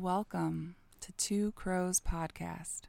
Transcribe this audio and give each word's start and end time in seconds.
Welcome 0.00 0.74
to 1.02 1.12
Two 1.12 1.52
Crows 1.52 2.00
Podcast. 2.00 2.80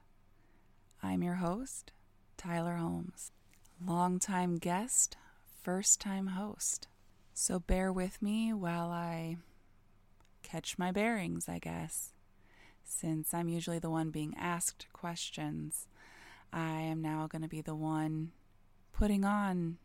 I'm 1.04 1.22
your 1.22 1.36
host, 1.36 1.92
Tylar 2.36 2.80
Holmes, 2.80 3.32
longtime 3.80 4.56
guest, 4.56 5.16
first 5.62 6.02
time 6.02 6.26
host. 6.26 6.88
So 7.32 7.60
bear 7.60 7.94
with 7.94 8.24
me 8.24 8.54
while 8.54 8.90
I 8.90 9.38
catch 10.42 10.80
my 10.80 10.92
bearings, 10.92 11.48
I 11.48 11.60
guess. 11.60 12.14
Since 12.84 13.36
I'm 13.36 13.50
usually 13.50 13.78
the 13.78 13.92
one 13.92 14.10
being 14.10 14.34
asked 14.36 14.88
questions, 14.92 15.88
I 16.52 16.80
am 16.80 17.04
now 17.04 17.28
going 17.28 17.44
to 17.44 17.48
be 17.48 17.62
the 17.62 17.76
one 17.76 18.32
putting 18.94 19.24
on 19.24 19.78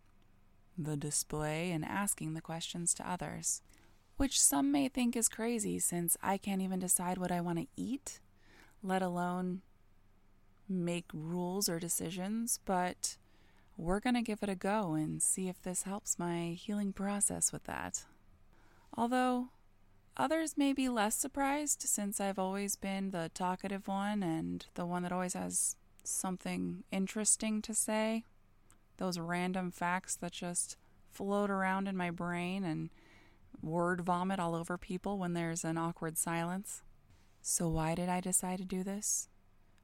the 0.78 0.96
display 0.96 1.70
and 1.70 1.84
asking 1.84 2.32
the 2.32 2.40
questions 2.40 2.94
to 2.94 3.08
others, 3.08 3.60
which 4.20 4.38
some 4.38 4.70
may 4.70 4.86
think 4.86 5.16
is 5.16 5.30
crazy 5.30 5.78
since 5.78 6.14
I 6.22 6.36
can't 6.36 6.60
even 6.60 6.78
decide 6.78 7.16
what 7.16 7.32
I 7.32 7.40
want 7.40 7.58
to 7.58 7.66
eat, 7.74 8.20
let 8.82 9.00
alone 9.00 9.62
make 10.68 11.06
rules 11.14 11.70
or 11.70 11.78
decisions, 11.78 12.60
but 12.66 13.16
we're 13.78 13.98
going 13.98 14.16
to 14.16 14.20
give 14.20 14.42
it 14.42 14.50
a 14.50 14.54
go 14.54 14.92
and 14.92 15.22
see 15.22 15.48
if 15.48 15.62
this 15.62 15.84
helps 15.84 16.18
my 16.18 16.48
healing 16.48 16.92
process 16.92 17.50
with 17.50 17.64
that. 17.64 18.04
Although 18.94 19.48
others 20.18 20.54
may 20.54 20.74
be 20.74 20.90
less 20.90 21.14
surprised 21.14 21.80
since 21.80 22.20
I've 22.20 22.38
always 22.38 22.76
been 22.76 23.12
the 23.12 23.30
talkative 23.32 23.88
one 23.88 24.22
and 24.22 24.66
the 24.74 24.84
one 24.84 25.02
that 25.02 25.12
always 25.12 25.32
has 25.32 25.76
something 26.04 26.84
interesting 26.92 27.62
to 27.62 27.72
say. 27.72 28.24
Those 28.98 29.18
random 29.18 29.70
facts 29.70 30.14
that 30.16 30.32
just 30.32 30.76
float 31.10 31.48
around 31.48 31.88
in 31.88 31.96
my 31.96 32.10
brain 32.10 32.64
and 32.64 32.90
word 33.62 34.00
vomit 34.00 34.40
all 34.40 34.54
over 34.54 34.78
people 34.78 35.18
when 35.18 35.34
there's 35.34 35.64
an 35.64 35.78
awkward 35.78 36.18
silence. 36.18 36.82
So, 37.42 37.68
why 37.68 37.94
did 37.94 38.08
I 38.08 38.20
decide 38.20 38.58
to 38.58 38.64
do 38.64 38.82
this? 38.82 39.28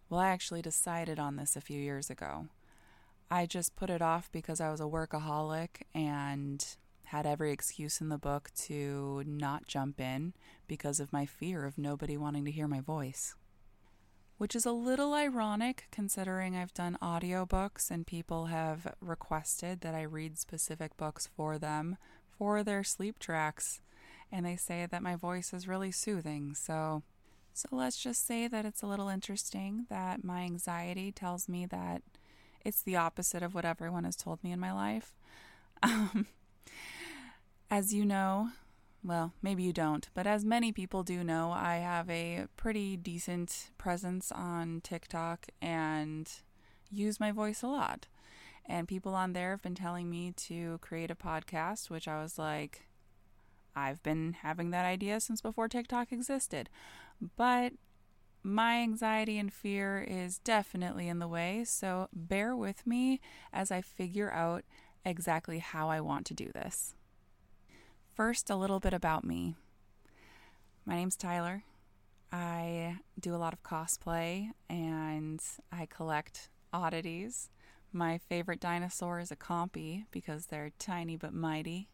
Well, 0.08 0.20
I 0.20 0.28
actually 0.28 0.62
decided 0.62 1.18
on 1.18 1.36
this 1.36 1.56
a 1.56 1.60
few 1.60 1.80
years 1.80 2.10
ago. 2.10 2.48
I 3.30 3.46
just 3.46 3.74
put 3.74 3.90
it 3.90 4.02
off 4.02 4.30
because 4.30 4.60
I 4.60 4.70
was 4.70 4.80
a 4.80 4.84
workaholic 4.84 5.82
and 5.94 6.64
had 7.06 7.26
every 7.26 7.52
excuse 7.52 8.00
in 8.00 8.08
the 8.08 8.18
book 8.18 8.50
to 8.56 9.22
not 9.26 9.66
jump 9.66 10.00
in 10.00 10.34
because 10.66 11.00
of 11.00 11.12
my 11.12 11.26
fear 11.26 11.64
of 11.64 11.78
nobody 11.78 12.16
wanting 12.16 12.44
to 12.44 12.50
hear 12.50 12.68
my 12.68 12.80
voice. 12.80 13.34
Which 14.38 14.54
is 14.54 14.66
a 14.66 14.72
little 14.72 15.14
ironic 15.14 15.86
considering 15.90 16.56
I've 16.56 16.74
done 16.74 16.98
audiobooks 17.00 17.90
and 17.90 18.06
people 18.06 18.46
have 18.46 18.94
requested 19.00 19.80
that 19.80 19.94
I 19.94 20.02
read 20.02 20.38
specific 20.38 20.96
books 20.96 21.26
for 21.26 21.58
them 21.58 21.96
for 22.38 22.62
their 22.62 22.84
sleep 22.84 23.18
tracks. 23.18 23.80
And 24.30 24.44
they 24.44 24.56
say 24.56 24.86
that 24.90 25.02
my 25.02 25.14
voice 25.16 25.52
is 25.52 25.68
really 25.68 25.92
soothing. 25.92 26.54
So 26.54 27.02
so 27.56 27.68
let's 27.72 27.96
just 27.96 28.26
say 28.26 28.48
that 28.48 28.66
it's 28.66 28.82
a 28.82 28.86
little 28.86 29.08
interesting 29.08 29.86
that 29.88 30.22
my 30.22 30.42
anxiety 30.42 31.10
tells 31.10 31.48
me 31.48 31.64
that 31.64 32.02
it's 32.66 32.82
the 32.82 32.96
opposite 32.96 33.42
of 33.42 33.54
what 33.54 33.64
everyone 33.64 34.04
has 34.04 34.14
told 34.14 34.44
me 34.44 34.52
in 34.52 34.60
my 34.60 34.72
life. 34.72 35.14
Um, 35.82 36.26
as 37.70 37.92
you 37.92 38.06
know, 38.06 38.48
well, 39.04 39.34
maybe 39.42 39.62
you 39.62 39.74
don't, 39.74 40.08
but 40.14 40.26
as 40.26 40.42
many 40.42 40.72
people 40.72 41.02
do 41.02 41.22
know, 41.22 41.52
I 41.52 41.76
have 41.76 42.08
a 42.08 42.46
pretty 42.56 42.96
decent 42.96 43.70
presence 43.76 44.32
on 44.32 44.80
TikTok 44.82 45.48
and 45.60 46.30
use 46.90 47.20
my 47.20 47.30
voice 47.30 47.62
a 47.62 47.68
lot. 47.68 48.06
And 48.68 48.88
people 48.88 49.14
on 49.14 49.32
there 49.32 49.50
have 49.50 49.62
been 49.62 49.76
telling 49.76 50.10
me 50.10 50.32
to 50.32 50.78
create 50.78 51.10
a 51.10 51.14
podcast, 51.14 51.88
which 51.88 52.08
I 52.08 52.20
was 52.20 52.38
like, 52.38 52.86
I've 53.76 54.02
been 54.02 54.34
having 54.42 54.70
that 54.70 54.84
idea 54.84 55.20
since 55.20 55.40
before 55.40 55.68
TikTok 55.68 56.10
existed. 56.10 56.68
But 57.36 57.74
my 58.42 58.76
anxiety 58.76 59.38
and 59.38 59.52
fear 59.52 60.04
is 60.06 60.38
definitely 60.38 61.08
in 61.08 61.18
the 61.18 61.28
way, 61.28 61.64
so 61.64 62.08
bear 62.12 62.56
with 62.56 62.86
me 62.86 63.20
as 63.52 63.70
I 63.70 63.80
figure 63.80 64.32
out 64.32 64.64
exactly 65.04 65.58
how 65.58 65.88
I 65.88 66.00
want 66.00 66.26
to 66.26 66.34
do 66.34 66.50
this. 66.52 66.94
First, 68.14 68.48
a 68.48 68.56
little 68.56 68.80
bit 68.80 68.94
about 68.94 69.24
me. 69.24 69.56
My 70.84 70.94
name's 70.94 71.16
Tylar. 71.16 71.62
I 72.32 72.98
do 73.18 73.34
a 73.34 73.36
lot 73.36 73.52
of 73.52 73.62
cosplay 73.62 74.50
and 74.70 75.40
I 75.70 75.86
collect 75.86 76.48
oddities. 76.72 77.50
My 77.92 78.18
favorite 78.18 78.60
dinosaur 78.60 79.20
is 79.20 79.30
a 79.30 79.36
compy 79.36 80.04
because 80.10 80.46
they're 80.46 80.72
tiny 80.78 81.16
but 81.16 81.32
mighty. 81.32 81.88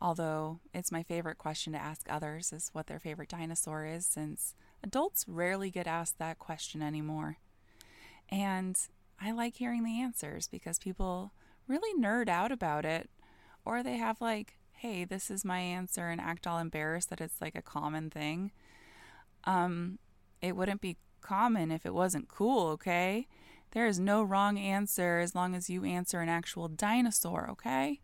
Although 0.00 0.60
it's 0.72 0.92
my 0.92 1.02
favorite 1.02 1.38
question 1.38 1.72
to 1.72 1.78
ask 1.78 2.06
others 2.08 2.52
is 2.52 2.70
what 2.72 2.86
their 2.86 3.00
favorite 3.00 3.28
dinosaur 3.28 3.84
is, 3.84 4.06
since 4.06 4.54
adults 4.82 5.24
rarely 5.26 5.70
get 5.70 5.86
asked 5.86 6.18
that 6.18 6.38
question 6.38 6.82
anymore. 6.82 7.38
And 8.28 8.78
I 9.20 9.32
like 9.32 9.56
hearing 9.56 9.84
the 9.84 10.00
answers 10.00 10.46
because 10.46 10.78
people 10.78 11.32
really 11.66 12.00
nerd 12.00 12.28
out 12.28 12.52
about 12.52 12.84
it, 12.84 13.10
or 13.64 13.82
they 13.82 13.96
have 13.96 14.20
like, 14.20 14.54
hey, 14.72 15.04
this 15.04 15.30
is 15.30 15.44
my 15.44 15.58
answer, 15.58 16.08
and 16.08 16.20
act 16.20 16.46
all 16.46 16.58
embarrassed 16.58 17.10
that 17.10 17.20
it's 17.20 17.40
like 17.40 17.56
a 17.56 17.62
common 17.62 18.08
thing. 18.10 18.52
Um, 19.44 19.98
it 20.40 20.54
wouldn't 20.54 20.80
be 20.80 20.96
common 21.20 21.72
if 21.72 21.84
it 21.84 21.94
wasn't 21.94 22.28
cool, 22.28 22.68
okay? 22.68 23.26
There 23.72 23.86
is 23.86 24.00
no 24.00 24.22
wrong 24.22 24.58
answer 24.58 25.18
as 25.18 25.34
long 25.34 25.54
as 25.54 25.68
you 25.68 25.84
answer 25.84 26.20
an 26.20 26.28
actual 26.28 26.68
dinosaur, 26.68 27.48
okay? 27.50 28.00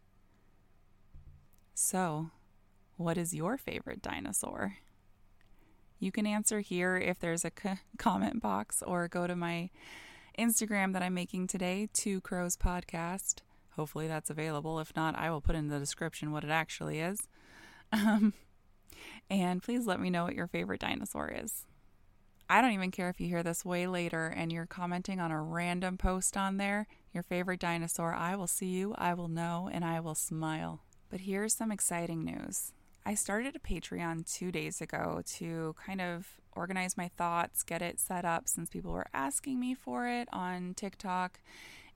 So, 1.75 2.31
what 2.97 3.17
is 3.17 3.35
your 3.35 3.57
favorite 3.57 4.03
dinosaur? 4.03 4.77
You 5.99 6.13
can 6.13 6.27
answer 6.27 6.61
here 6.61 6.97
if 6.97 7.19
there's 7.19 7.45
a 7.45 7.53
c- 7.61 7.81
comment 7.99 8.43
box 8.43 8.83
or 8.87 9.09
go 9.09 9.27
to 9.27 9.35
my 9.35 9.71
Instagram 10.39 10.93
that 10.93 11.03
I'm 11.03 11.15
making 11.15 11.47
today, 11.47 11.89
Two 11.93 12.21
Crows 12.21 12.57
Podcast. 12.57 13.37
Hopefully 13.77 14.07
that's 14.07 14.31
available. 14.31 14.79
If 14.81 14.95
not, 14.95 15.17
I 15.17 15.31
will 15.31 15.41
put 15.41 15.57
in 15.57 15.69
the 15.69 15.79
description 15.79 16.31
what 16.31 16.45
it 16.45 16.51
actually 16.51 17.01
is. 17.01 17.21
Um, 17.93 18.33
and 19.31 19.63
please 19.63 19.87
let 19.87 20.01
me 20.01 20.11
know 20.11 20.25
what 20.25 20.35
your 20.35 20.49
favorite 20.49 20.81
dinosaur 20.81 21.29
is. 21.33 21.65
I 22.49 22.61
don't 22.61 22.73
even 22.73 22.91
care 22.91 23.09
if 23.09 23.21
you 23.21 23.27
hear 23.27 23.43
this 23.43 23.65
way 23.65 23.87
later 23.87 24.27
and 24.27 24.53
you're 24.53 24.67
commenting 24.67 25.19
on 25.19 25.31
a 25.31 25.43
random 25.43 25.97
post 25.97 26.37
on 26.37 26.59
there, 26.59 26.87
your 27.13 27.23
favorite 27.23 27.61
dinosaur. 27.61 28.13
I 28.13 28.37
will 28.37 28.47
see 28.47 28.67
you, 28.67 28.95
I 28.99 29.15
will 29.15 29.29
know, 29.29 29.71
and 29.73 29.85
I 29.85 30.01
will 30.01 30.15
smile. 30.15 30.83
But 31.09 31.21
here's 31.21 31.55
some 31.55 31.73
exciting 31.73 32.25
news. 32.25 32.73
I 33.07 33.15
started 33.15 33.57
a 33.57 33.59
Patreon 33.59 34.31
two 34.31 34.51
days 34.51 34.81
ago 34.81 35.23
to 35.37 35.75
kind 35.87 36.01
of 36.01 36.27
organize 36.53 36.97
my 36.97 37.09
thoughts, 37.09 37.63
get 37.63 37.83
it 37.83 37.99
set 37.99 38.25
up 38.25 38.49
since 38.49 38.71
people 38.71 38.93
were 38.93 39.07
asking 39.13 39.61
me 39.61 39.75
for 39.75 40.07
it 40.07 40.29
on 40.33 40.75
TikTok. 40.75 41.41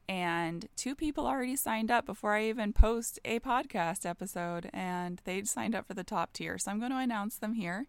And 0.09 0.67
two 0.77 0.95
people 0.95 1.27
already 1.27 1.57
signed 1.57 1.91
up 1.91 2.07
before 2.07 2.35
I 2.35 2.49
even 2.49 2.73
post 2.73 3.19
a 3.25 3.41
podcast 3.41 4.07
episode, 4.07 4.71
and 4.73 5.21
they 5.25 5.43
signed 5.45 5.75
up 5.75 5.87
for 5.87 5.95
the 5.95 6.05
top 6.05 6.33
tier. 6.33 6.57
So 6.57 6.71
I'm 6.71 6.79
going 6.79 6.93
to 6.93 6.99
announce 6.99 7.37
them 7.37 7.53
here. 7.53 7.87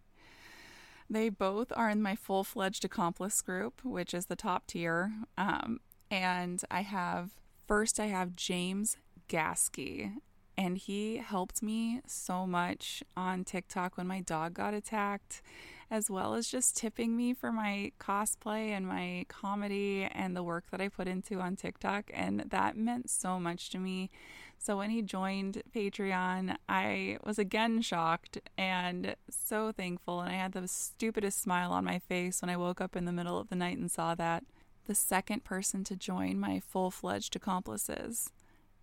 They 1.12 1.28
both 1.28 1.72
are 1.74 1.90
in 1.90 2.00
my 2.00 2.14
full 2.14 2.44
fledged 2.44 2.84
accomplice 2.84 3.42
group, 3.42 3.84
which 3.84 4.14
is 4.14 4.26
the 4.26 4.36
top 4.36 4.68
tier. 4.68 5.12
Um, 5.36 5.80
and 6.08 6.62
I 6.70 6.82
have 6.82 7.32
first, 7.66 7.98
I 7.98 8.06
have 8.06 8.36
James 8.36 8.96
Gaskey, 9.28 10.12
and 10.56 10.78
he 10.78 11.16
helped 11.16 11.64
me 11.64 12.00
so 12.06 12.46
much 12.46 13.02
on 13.16 13.42
TikTok 13.42 13.96
when 13.96 14.06
my 14.06 14.20
dog 14.20 14.54
got 14.54 14.72
attacked, 14.72 15.42
as 15.90 16.08
well 16.08 16.34
as 16.34 16.48
just 16.48 16.76
tipping 16.76 17.16
me 17.16 17.34
for 17.34 17.50
my 17.50 17.90
cosplay 17.98 18.68
and 18.68 18.86
my 18.86 19.26
comedy 19.28 20.08
and 20.12 20.36
the 20.36 20.42
work 20.42 20.64
that 20.70 20.80
I 20.80 20.88
put 20.88 21.08
into 21.08 21.40
on 21.40 21.56
TikTok. 21.56 22.10
And 22.14 22.44
that 22.48 22.76
meant 22.76 23.10
so 23.10 23.40
much 23.40 23.70
to 23.70 23.78
me. 23.78 24.10
So 24.56 24.76
when 24.76 24.90
he 24.90 25.02
joined 25.02 25.62
Patreon, 25.74 26.56
I 26.68 27.18
was 27.24 27.38
again 27.38 27.82
shocked 27.82 28.38
and 28.56 29.16
so 29.28 29.72
thankful. 29.72 30.20
And 30.20 30.30
I 30.30 30.36
had 30.36 30.52
the 30.52 30.68
stupidest 30.68 31.42
smile 31.42 31.72
on 31.72 31.84
my 31.84 31.98
face 31.98 32.40
when 32.40 32.50
I 32.50 32.56
woke 32.56 32.80
up 32.80 32.94
in 32.94 33.04
the 33.04 33.12
middle 33.12 33.38
of 33.38 33.48
the 33.48 33.56
night 33.56 33.78
and 33.78 33.90
saw 33.90 34.14
that. 34.14 34.44
The 34.86 34.94
second 34.94 35.44
person 35.44 35.82
to 35.84 35.96
join 35.96 36.38
my 36.38 36.60
full 36.60 36.90
fledged 36.90 37.34
accomplices 37.36 38.30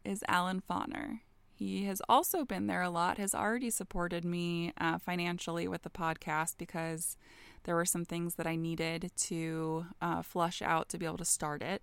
is 0.03 0.23
Allan 0.27 0.61
Fohner. 0.69 1.19
He 1.57 1.85
has 1.85 2.03
also 2.07 2.45
been 2.45 2.67
there 2.67 2.83
a 2.83 2.89
lot, 2.91 3.17
has 3.17 3.33
already 3.33 3.71
supported 3.71 4.23
me 4.23 4.73
uh, 4.79 4.99
financially 4.99 5.67
with 5.67 5.81
the 5.81 5.89
podcast 5.89 6.53
because 6.59 7.17
there 7.63 7.73
were 7.73 7.83
some 7.83 8.05
things 8.05 8.35
that 8.35 8.45
I 8.45 8.55
needed 8.55 9.11
to 9.15 9.87
uh, 9.99 10.21
flush 10.21 10.61
out 10.61 10.87
to 10.89 10.99
be 10.99 11.07
able 11.07 11.17
to 11.17 11.25
start 11.25 11.63
it. 11.63 11.81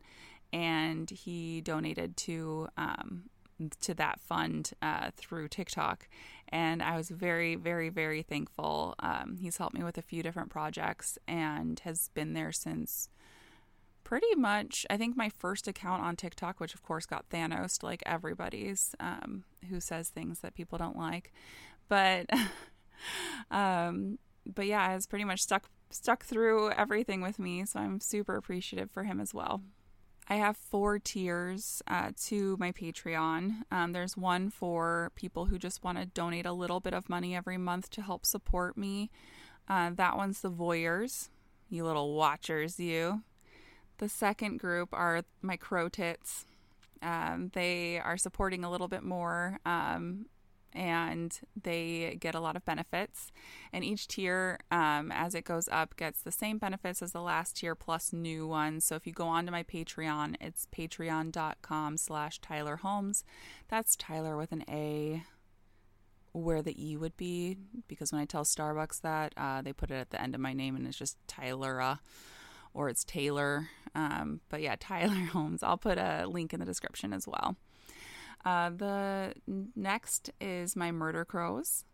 And 0.52 1.10
he 1.10 1.60
donated 1.60 2.16
to 2.18 2.68
um, 2.76 3.24
to 3.80 3.94
that 3.94 4.20
fund 4.20 4.70
uh, 4.82 5.10
through 5.16 5.48
TikTok, 5.48 6.08
and 6.48 6.82
I 6.82 6.96
was 6.96 7.08
very, 7.08 7.54
very, 7.56 7.88
very 7.88 8.22
thankful. 8.22 8.94
Um, 8.98 9.38
he's 9.40 9.56
helped 9.56 9.74
me 9.74 9.82
with 9.84 9.98
a 9.98 10.02
few 10.02 10.22
different 10.22 10.50
projects 10.50 11.18
and 11.26 11.80
has 11.80 12.10
been 12.14 12.32
there 12.32 12.52
since 12.52 13.08
pretty 14.04 14.34
much 14.36 14.86
I 14.90 14.96
think 14.96 15.16
my 15.16 15.30
first 15.30 15.66
account 15.66 16.02
on 16.02 16.16
TikTok, 16.16 16.60
which 16.60 16.74
of 16.74 16.82
course 16.82 17.06
got 17.06 17.28
Thanos 17.30 17.82
like 17.82 18.02
everybody's, 18.06 18.94
um, 19.00 19.44
who 19.68 19.80
says 19.80 20.08
things 20.08 20.40
that 20.40 20.54
people 20.54 20.78
don't 20.78 20.96
like, 20.96 21.32
but 21.88 22.26
um, 23.50 24.18
but 24.46 24.66
yeah, 24.66 24.90
has 24.90 25.06
pretty 25.06 25.24
much 25.24 25.40
stuck 25.40 25.68
stuck 25.90 26.24
through 26.24 26.70
everything 26.72 27.20
with 27.20 27.38
me. 27.38 27.64
So 27.64 27.80
I'm 27.80 28.00
super 28.00 28.36
appreciative 28.36 28.90
for 28.90 29.04
him 29.04 29.20
as 29.20 29.32
well. 29.32 29.62
I 30.28 30.36
have 30.36 30.56
four 30.56 30.98
tiers 30.98 31.82
uh, 31.86 32.12
to 32.24 32.56
my 32.58 32.72
Patreon. 32.72 33.62
Um, 33.70 33.92
there's 33.92 34.16
one 34.16 34.48
for 34.48 35.12
people 35.16 35.46
who 35.46 35.58
just 35.58 35.84
want 35.84 35.98
to 35.98 36.06
donate 36.06 36.46
a 36.46 36.52
little 36.52 36.80
bit 36.80 36.94
of 36.94 37.10
money 37.10 37.36
every 37.36 37.58
month 37.58 37.90
to 37.90 38.02
help 38.02 38.24
support 38.24 38.78
me. 38.78 39.10
Uh, 39.68 39.90
that 39.94 40.16
one's 40.16 40.40
the 40.40 40.50
voyeurs, 40.50 41.28
you 41.68 41.84
little 41.84 42.14
watchers, 42.14 42.80
you. 42.80 43.22
The 44.04 44.10
second 44.10 44.58
group 44.58 44.90
are 44.92 45.22
my 45.40 45.56
crow 45.56 45.88
tits. 45.88 46.44
Um, 47.00 47.50
they 47.54 47.98
are 47.98 48.18
supporting 48.18 48.62
a 48.62 48.70
little 48.70 48.86
bit 48.86 49.02
more 49.02 49.60
um, 49.64 50.26
and 50.74 51.40
they 51.62 52.18
get 52.20 52.34
a 52.34 52.40
lot 52.40 52.54
of 52.54 52.66
benefits. 52.66 53.32
And 53.72 53.82
each 53.82 54.06
tier, 54.06 54.60
um, 54.70 55.10
as 55.10 55.34
it 55.34 55.46
goes 55.46 55.70
up, 55.72 55.96
gets 55.96 56.20
the 56.20 56.30
same 56.30 56.58
benefits 56.58 57.00
as 57.00 57.12
the 57.12 57.22
last 57.22 57.56
tier 57.56 57.74
plus 57.74 58.12
new 58.12 58.46
ones. 58.46 58.84
So 58.84 58.94
if 58.94 59.06
you 59.06 59.14
go 59.14 59.26
onto 59.26 59.50
my 59.50 59.62
Patreon, 59.62 60.34
it's 60.38 60.66
patreon.com 60.66 61.96
slash 61.96 62.42
Tylar 62.42 62.80
Holmes. 62.80 63.24
That's 63.68 63.96
Tylar 63.96 64.36
with 64.36 64.52
an 64.52 64.64
A 64.68 65.22
where 66.32 66.60
the 66.60 66.76
E 66.76 66.98
would 66.98 67.16
be 67.16 67.56
because 67.88 68.12
when 68.12 68.20
I 68.20 68.26
tell 68.26 68.44
Starbucks 68.44 69.00
that, 69.00 69.32
uh, 69.38 69.62
they 69.62 69.72
put 69.72 69.90
it 69.90 69.94
at 69.94 70.10
the 70.10 70.20
end 70.20 70.34
of 70.34 70.42
my 70.42 70.52
name 70.52 70.76
and 70.76 70.86
it's 70.86 70.98
just 70.98 71.16
Tyler 71.26 71.80
uh, 71.80 71.96
or 72.74 72.88
it's 72.88 73.04
Taylor. 73.04 73.68
Um, 73.94 74.40
but 74.50 74.60
yeah, 74.60 74.76
Tylar 74.80 75.28
Holmes. 75.28 75.62
I'll 75.62 75.78
put 75.78 75.96
a 75.98 76.26
link 76.26 76.52
in 76.52 76.60
the 76.60 76.66
description 76.66 77.12
as 77.12 77.26
well. 77.26 77.56
Uh, 78.44 78.70
the 78.70 79.34
next 79.74 80.30
is 80.40 80.76
my 80.76 80.92
murder 80.92 81.24
crows. 81.24 81.84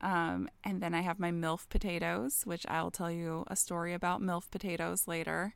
Um, 0.00 0.48
and 0.62 0.82
then 0.82 0.94
I 0.94 1.00
have 1.00 1.18
my 1.18 1.30
MILF 1.30 1.68
potatoes, 1.68 2.42
which 2.44 2.66
I'll 2.68 2.90
tell 2.90 3.10
you 3.10 3.44
a 3.46 3.56
story 3.56 3.94
about 3.94 4.20
MILF 4.20 4.50
potatoes 4.50 5.06
later, 5.06 5.54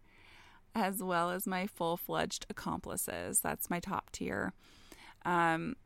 as 0.75 1.03
well 1.03 1.31
as 1.31 1.47
my 1.47 1.67
full 1.67 1.97
fledged 1.97 2.47
accomplices. 2.49 3.41
That's 3.41 3.69
my 3.69 3.81
top 3.81 4.11
tier. 4.11 4.53
Um, 5.25 5.77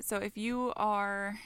so 0.00 0.16
if 0.16 0.36
you 0.36 0.72
are 0.76 1.38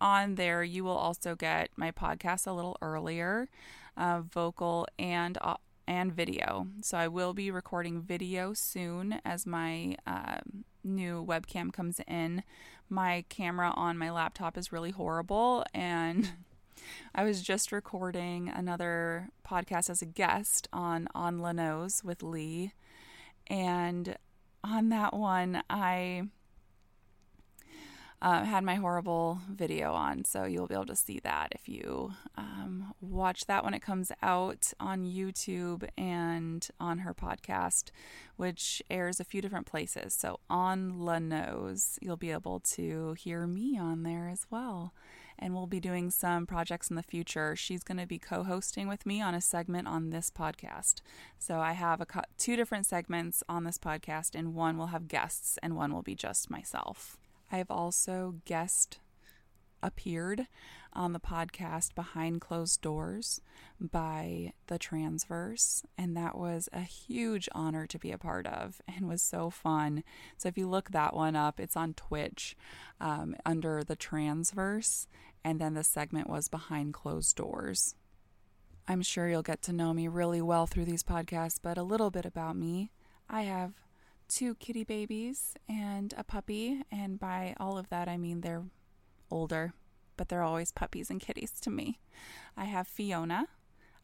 on 0.00 0.34
there, 0.34 0.62
you 0.62 0.84
will 0.84 0.96
also 0.96 1.34
get 1.34 1.70
my 1.76 1.90
podcast 1.92 2.46
a 2.46 2.52
little 2.52 2.76
earlier, 2.82 3.48
uh, 3.96 4.22
vocal 4.22 4.86
and 4.98 5.38
and 5.92 6.10
video. 6.10 6.68
So 6.80 6.96
I 6.96 7.08
will 7.08 7.34
be 7.34 7.50
recording 7.50 8.00
video 8.00 8.54
soon 8.54 9.20
as 9.26 9.44
my 9.44 9.96
um, 10.06 10.64
new 10.82 11.22
webcam 11.22 11.70
comes 11.70 12.00
in. 12.08 12.44
My 12.88 13.26
camera 13.28 13.74
on 13.76 13.98
my 13.98 14.10
laptop 14.10 14.56
is 14.56 14.72
really 14.72 14.90
horrible, 14.90 15.66
and 15.74 16.32
I 17.14 17.24
was 17.24 17.42
just 17.42 17.72
recording 17.72 18.48
another 18.48 19.28
podcast 19.46 19.90
as 19.90 20.00
a 20.00 20.06
guest 20.06 20.66
on 20.72 21.08
On 21.14 21.40
Lanos 21.40 22.02
with 22.02 22.22
Lee, 22.22 22.72
and 23.48 24.16
on 24.64 24.88
that 24.88 25.12
one, 25.12 25.62
I 25.68 26.22
uh, 28.22 28.44
had 28.44 28.62
my 28.62 28.76
horrible 28.76 29.40
video 29.50 29.92
on, 29.94 30.24
so 30.24 30.44
you'll 30.44 30.68
be 30.68 30.74
able 30.74 30.86
to 30.86 30.94
see 30.94 31.18
that 31.24 31.48
if 31.50 31.68
you 31.68 32.12
um, 32.38 32.94
watch 33.00 33.46
that 33.46 33.64
when 33.64 33.74
it 33.74 33.82
comes 33.82 34.12
out 34.22 34.72
on 34.78 35.02
YouTube 35.04 35.88
and 35.98 36.68
on 36.78 36.98
her 36.98 37.12
podcast, 37.12 37.90
which 38.36 38.80
airs 38.88 39.18
a 39.18 39.24
few 39.24 39.42
different 39.42 39.66
places. 39.66 40.14
So 40.14 40.38
on 40.48 41.00
La 41.00 41.18
Nose, 41.18 41.98
you'll 42.00 42.16
be 42.16 42.30
able 42.30 42.60
to 42.60 43.14
hear 43.14 43.44
me 43.48 43.76
on 43.76 44.04
there 44.04 44.28
as 44.28 44.46
well. 44.50 44.94
And 45.36 45.52
we'll 45.52 45.66
be 45.66 45.80
doing 45.80 46.08
some 46.12 46.46
projects 46.46 46.90
in 46.90 46.94
the 46.94 47.02
future. 47.02 47.56
She's 47.56 47.82
going 47.82 47.98
to 47.98 48.06
be 48.06 48.20
co 48.20 48.44
hosting 48.44 48.86
with 48.86 49.04
me 49.04 49.20
on 49.20 49.34
a 49.34 49.40
segment 49.40 49.88
on 49.88 50.10
this 50.10 50.30
podcast. 50.30 51.00
So 51.40 51.58
I 51.58 51.72
have 51.72 52.00
a 52.00 52.06
co- 52.06 52.20
two 52.38 52.54
different 52.54 52.86
segments 52.86 53.42
on 53.48 53.64
this 53.64 53.78
podcast, 53.78 54.36
and 54.36 54.54
one 54.54 54.78
will 54.78 54.88
have 54.88 55.08
guests, 55.08 55.58
and 55.60 55.74
one 55.74 55.92
will 55.92 56.02
be 56.02 56.14
just 56.14 56.48
myself. 56.48 57.18
I've 57.52 57.70
also 57.70 58.36
guest 58.46 58.98
appeared 59.82 60.46
on 60.94 61.12
the 61.12 61.20
podcast 61.20 61.94
Behind 61.94 62.40
Closed 62.40 62.80
Doors 62.80 63.42
by 63.78 64.54
the 64.68 64.78
Transverse, 64.78 65.82
and 65.98 66.16
that 66.16 66.38
was 66.38 66.70
a 66.72 66.80
huge 66.80 67.50
honor 67.52 67.86
to 67.86 67.98
be 67.98 68.10
a 68.10 68.18
part 68.18 68.46
of 68.46 68.80
and 68.88 69.06
was 69.06 69.20
so 69.20 69.50
fun. 69.50 70.02
So, 70.38 70.48
if 70.48 70.56
you 70.56 70.66
look 70.66 70.90
that 70.90 71.14
one 71.14 71.36
up, 71.36 71.60
it's 71.60 71.76
on 71.76 71.92
Twitch 71.92 72.56
um, 73.00 73.36
under 73.44 73.82
the 73.84 73.96
Transverse, 73.96 75.06
and 75.44 75.60
then 75.60 75.74
the 75.74 75.84
segment 75.84 76.30
was 76.30 76.48
Behind 76.48 76.94
Closed 76.94 77.36
Doors. 77.36 77.94
I'm 78.88 79.02
sure 79.02 79.28
you'll 79.28 79.42
get 79.42 79.62
to 79.62 79.72
know 79.72 79.92
me 79.92 80.08
really 80.08 80.40
well 80.40 80.66
through 80.66 80.86
these 80.86 81.02
podcasts, 81.02 81.58
but 81.62 81.76
a 81.76 81.82
little 81.82 82.10
bit 82.10 82.24
about 82.24 82.56
me. 82.56 82.90
I 83.28 83.42
have 83.42 83.74
two 84.32 84.54
kitty 84.54 84.82
babies 84.82 85.54
and 85.68 86.14
a 86.16 86.24
puppy. 86.24 86.82
And 86.90 87.20
by 87.20 87.54
all 87.60 87.76
of 87.76 87.88
that, 87.90 88.08
I 88.08 88.16
mean 88.16 88.40
they're 88.40 88.64
older, 89.30 89.74
but 90.16 90.28
they're 90.28 90.42
always 90.42 90.72
puppies 90.72 91.10
and 91.10 91.20
kitties 91.20 91.52
to 91.60 91.70
me. 91.70 91.98
I 92.56 92.64
have 92.64 92.88
Fiona. 92.88 93.48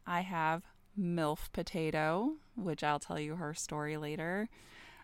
I 0.06 0.20
have 0.20 0.64
MILF 0.98 1.50
Potato, 1.52 2.34
which 2.56 2.84
I'll 2.84 2.98
tell 2.98 3.18
you 3.18 3.36
her 3.36 3.54
story 3.54 3.96
later, 3.96 4.48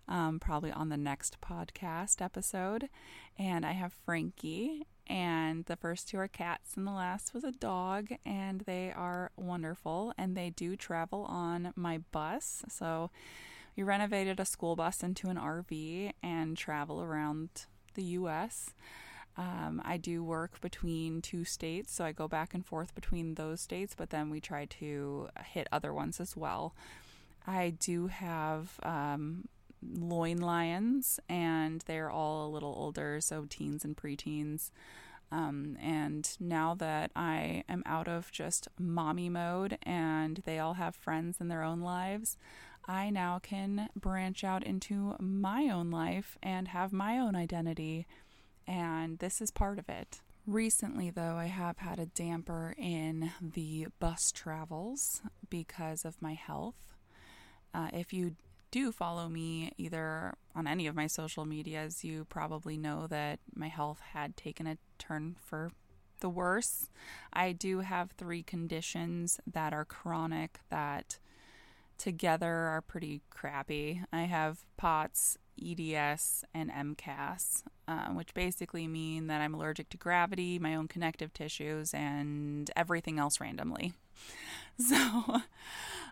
um, 0.09 0.41
probably 0.41 0.73
on 0.73 0.91
the 0.91 0.97
next 0.97 1.41
podcast 1.41 2.21
episode. 2.21 2.89
And 3.39 3.65
I 3.65 3.73
have 3.73 3.95
Frankie. 4.05 4.87
And 5.07 5.67
the 5.67 5.77
first 5.77 6.09
two 6.09 6.19
are 6.19 6.29
cats, 6.29 6.79
and 6.79 6.87
the 6.87 6.93
last 6.93 7.35
was 7.35 7.45
a 7.45 7.53
dog, 7.53 8.09
and 8.25 8.63
they 8.63 8.91
are 8.91 9.33
wonderful. 9.37 10.15
And 10.17 10.35
they 10.35 10.49
do 10.49 10.77
travel 10.77 11.25
on 11.25 11.75
my 11.77 11.99
bus. 12.11 12.65
So 12.71 13.11
we 13.77 13.83
renovated 13.83 14.41
a 14.41 14.45
school 14.45 14.77
bus 14.77 15.03
into 15.03 15.29
an 15.29 15.37
RV 15.37 16.13
and 16.23 16.57
travel 16.57 17.03
around 17.03 17.49
the 17.95 18.03
US. 18.03 18.71
Um, 19.37 19.83
I 19.85 19.97
do 19.97 20.23
work 20.23 20.61
between 20.61 21.21
two 21.21 21.45
states, 21.45 21.93
so 21.93 22.05
I 22.05 22.13
go 22.13 22.29
back 22.29 22.55
and 22.55 22.65
forth 22.65 22.95
between 22.95 23.35
those 23.35 23.61
states, 23.61 23.95
but 23.97 24.11
then 24.11 24.31
we 24.31 24.41
try 24.41 24.67
to 24.67 25.29
hit 25.45 25.67
other 25.73 25.93
ones 25.93 26.21
as 26.21 26.37
well. 26.37 26.75
I 27.47 27.71
do 27.71 28.07
have 28.07 28.79
um, 28.83 29.49
loin 29.83 30.39
lions, 30.39 31.19
and 31.29 31.83
they're 31.87 32.11
all 32.11 32.47
a 32.47 32.53
little 32.53 32.75
older, 32.79 33.21
so 33.21 33.47
teens 33.49 33.85
and 33.85 33.97
preteens. 33.97 34.71
Um, 35.33 35.77
and 35.83 36.31
now 36.39 36.75
that 36.77 37.11
I 37.17 37.65
am 37.69 37.83
out 37.87 38.07
of 38.07 38.31
just 38.31 38.69
mommy 38.79 39.29
mode 39.29 39.79
and 39.83 40.41
they 40.45 40.61
all 40.61 40.75
have 40.75 40.95
friends 40.95 41.41
in 41.41 41.49
their 41.49 41.65
own 41.65 41.81
lives, 41.81 42.37
I 42.87 43.11
now 43.11 43.39
can 43.43 43.89
branch 43.97 44.45
out 44.45 44.63
into 44.63 45.17
my 45.19 45.69
own 45.69 45.91
life 45.91 46.37
and 46.43 46.69
have 46.69 46.93
my 46.93 47.19
own 47.19 47.35
identity. 47.35 48.07
And 48.67 49.19
this 49.19 49.41
is 49.41 49.51
part 49.51 49.79
of 49.79 49.89
it. 49.89 50.21
Recently, 50.47 51.09
though, 51.09 51.37
I 51.37 51.47
have 51.47 51.79
had 51.79 51.99
a 51.99 52.07
damper 52.07 52.75
in 52.77 53.33
the 53.41 53.87
bus 53.99 54.31
travels 54.31 55.23
because 55.49 56.05
of 56.05 56.21
my 56.21 56.35
health. 56.35 56.75
Uh, 57.73 57.89
if 57.95 58.13
you 58.13 58.37
do 58.71 58.93
follow 58.93 59.29
me 59.29 59.73
either 59.79 60.35
on 60.55 60.67
any 60.67 60.87
of 60.87 60.95
my 60.95 61.07
social 61.07 61.47
medias, 61.47 62.05
you 62.05 62.27
probably 62.27 62.77
know 62.77 63.07
that 63.07 63.39
my 63.55 63.69
health 63.69 64.01
had 64.13 64.37
taken 64.37 64.67
a 64.67 64.77
turn 64.99 65.37
for 65.41 65.71
the 66.21 66.29
worse. 66.29 66.91
I 67.33 67.53
do 67.53 67.81
have 67.81 68.11
three 68.11 68.43
conditions 68.43 69.41
that 69.47 69.73
are 69.73 69.85
chronic 69.85 70.61
that 70.71 71.19
together 71.99 72.53
are 72.53 72.83
pretty 72.83 73.23
crappy. 73.31 74.03
I 74.13 74.23
have 74.23 74.65
POTS, 74.77 75.39
EDS, 75.63 76.45
and 76.55 76.71
MCAS, 76.71 77.63
uh, 77.87 78.09
which 78.09 78.35
basically 78.35 78.87
mean 78.87 79.27
that 79.29 79.41
I'm 79.41 79.55
allergic 79.55 79.89
to 79.91 79.97
gravity, 79.97 80.59
my 80.59 80.75
own 80.75 80.89
connective 80.89 81.33
tissues, 81.33 81.95
and 81.95 82.71
everything 82.77 83.19
else 83.19 83.41
randomly. 83.41 83.95
So, 84.77 85.41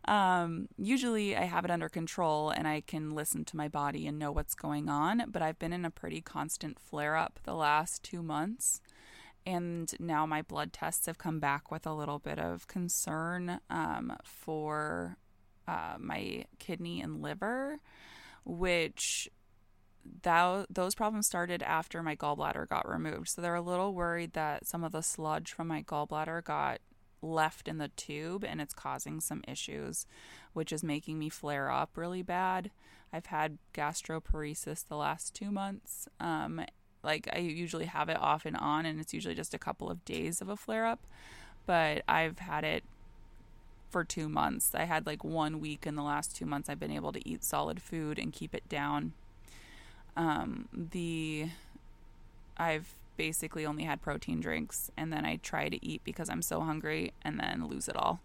um, 0.04 0.68
usually 0.78 1.36
I 1.36 1.46
have 1.46 1.64
it 1.64 1.70
under 1.72 1.88
control 1.88 2.50
and 2.50 2.68
I 2.68 2.80
can 2.80 3.10
listen 3.10 3.44
to 3.46 3.56
my 3.56 3.66
body 3.66 4.06
and 4.06 4.20
know 4.20 4.30
what's 4.30 4.54
going 4.54 4.88
on, 4.88 5.24
but 5.26 5.42
I've 5.42 5.58
been 5.58 5.72
in 5.72 5.84
a 5.84 5.90
pretty 5.90 6.20
constant 6.20 6.78
flare 6.78 7.16
up 7.16 7.40
the 7.42 7.54
last 7.54 8.04
two 8.04 8.22
months. 8.22 8.80
And 9.44 9.92
now 9.98 10.26
my 10.26 10.42
blood 10.42 10.72
tests 10.72 11.06
have 11.06 11.18
come 11.18 11.40
back 11.40 11.72
with 11.72 11.86
a 11.86 11.92
little 11.92 12.20
bit 12.20 12.38
of 12.38 12.68
concern 12.68 13.58
um, 13.68 14.16
for 14.22 15.16
uh, 15.68 15.94
my 15.98 16.44
kidney 16.58 17.00
and 17.00 17.22
liver, 17.22 17.78
which 18.44 19.28
that 20.22 20.66
those 20.68 20.94
problems 20.94 21.26
started 21.26 21.62
after 21.62 22.02
my 22.02 22.16
gallbladder 22.16 22.68
got 22.68 22.88
removed. 22.88 23.28
So 23.28 23.40
they're 23.40 23.54
a 23.54 23.60
little 23.62 23.94
worried 23.94 24.32
that 24.32 24.66
some 24.66 24.82
of 24.82 24.92
the 24.92 25.02
sludge 25.02 25.52
from 25.52 25.68
my 25.68 25.82
gallbladder 25.82 26.42
got 26.42 26.80
left 27.20 27.68
in 27.68 27.78
the 27.78 27.88
tube 27.88 28.44
and 28.44 28.60
it's 28.60 28.74
causing 28.74 29.20
some 29.20 29.44
issues, 29.46 30.06
which 30.54 30.72
is 30.72 30.82
making 30.82 31.18
me 31.20 31.28
flare 31.28 31.70
up 31.70 31.96
really 31.96 32.22
bad. 32.22 32.70
I've 33.12 33.26
had 33.26 33.58
gastroparesis 33.74 34.88
the 34.88 34.96
last 34.96 35.34
two 35.34 35.52
months. 35.52 36.08
Um, 36.18 36.62
like 37.04 37.28
I 37.32 37.38
usually 37.38 37.86
have 37.86 38.08
it 38.08 38.18
off 38.18 38.44
and 38.46 38.56
on, 38.56 38.86
and 38.86 39.00
it's 39.00 39.12
usually 39.12 39.34
just 39.34 39.54
a 39.54 39.58
couple 39.58 39.90
of 39.90 40.04
days 40.04 40.40
of 40.40 40.48
a 40.48 40.56
flare 40.56 40.86
up. 40.86 41.06
but 41.66 42.02
I've 42.08 42.38
had 42.38 42.64
it 42.64 42.84
for 43.92 44.02
two 44.02 44.28
months. 44.28 44.74
I 44.74 44.84
had 44.84 45.06
like 45.06 45.22
one 45.22 45.60
week 45.60 45.86
in 45.86 45.94
the 45.94 46.02
last 46.02 46.34
two 46.34 46.46
months 46.46 46.68
I've 46.68 46.80
been 46.80 46.90
able 46.90 47.12
to 47.12 47.28
eat 47.28 47.44
solid 47.44 47.80
food 47.80 48.18
and 48.18 48.32
keep 48.32 48.54
it 48.54 48.68
down. 48.68 49.12
Um, 50.16 50.68
the 50.72 51.50
I've 52.56 52.94
basically 53.16 53.66
only 53.66 53.84
had 53.84 54.02
protein 54.02 54.40
drinks 54.40 54.90
and 54.96 55.12
then 55.12 55.24
I 55.24 55.36
try 55.36 55.68
to 55.68 55.84
eat 55.84 56.00
because 56.04 56.30
I'm 56.30 56.42
so 56.42 56.60
hungry 56.62 57.12
and 57.22 57.38
then 57.38 57.68
lose 57.68 57.88
it 57.88 57.96
all. 57.96 58.20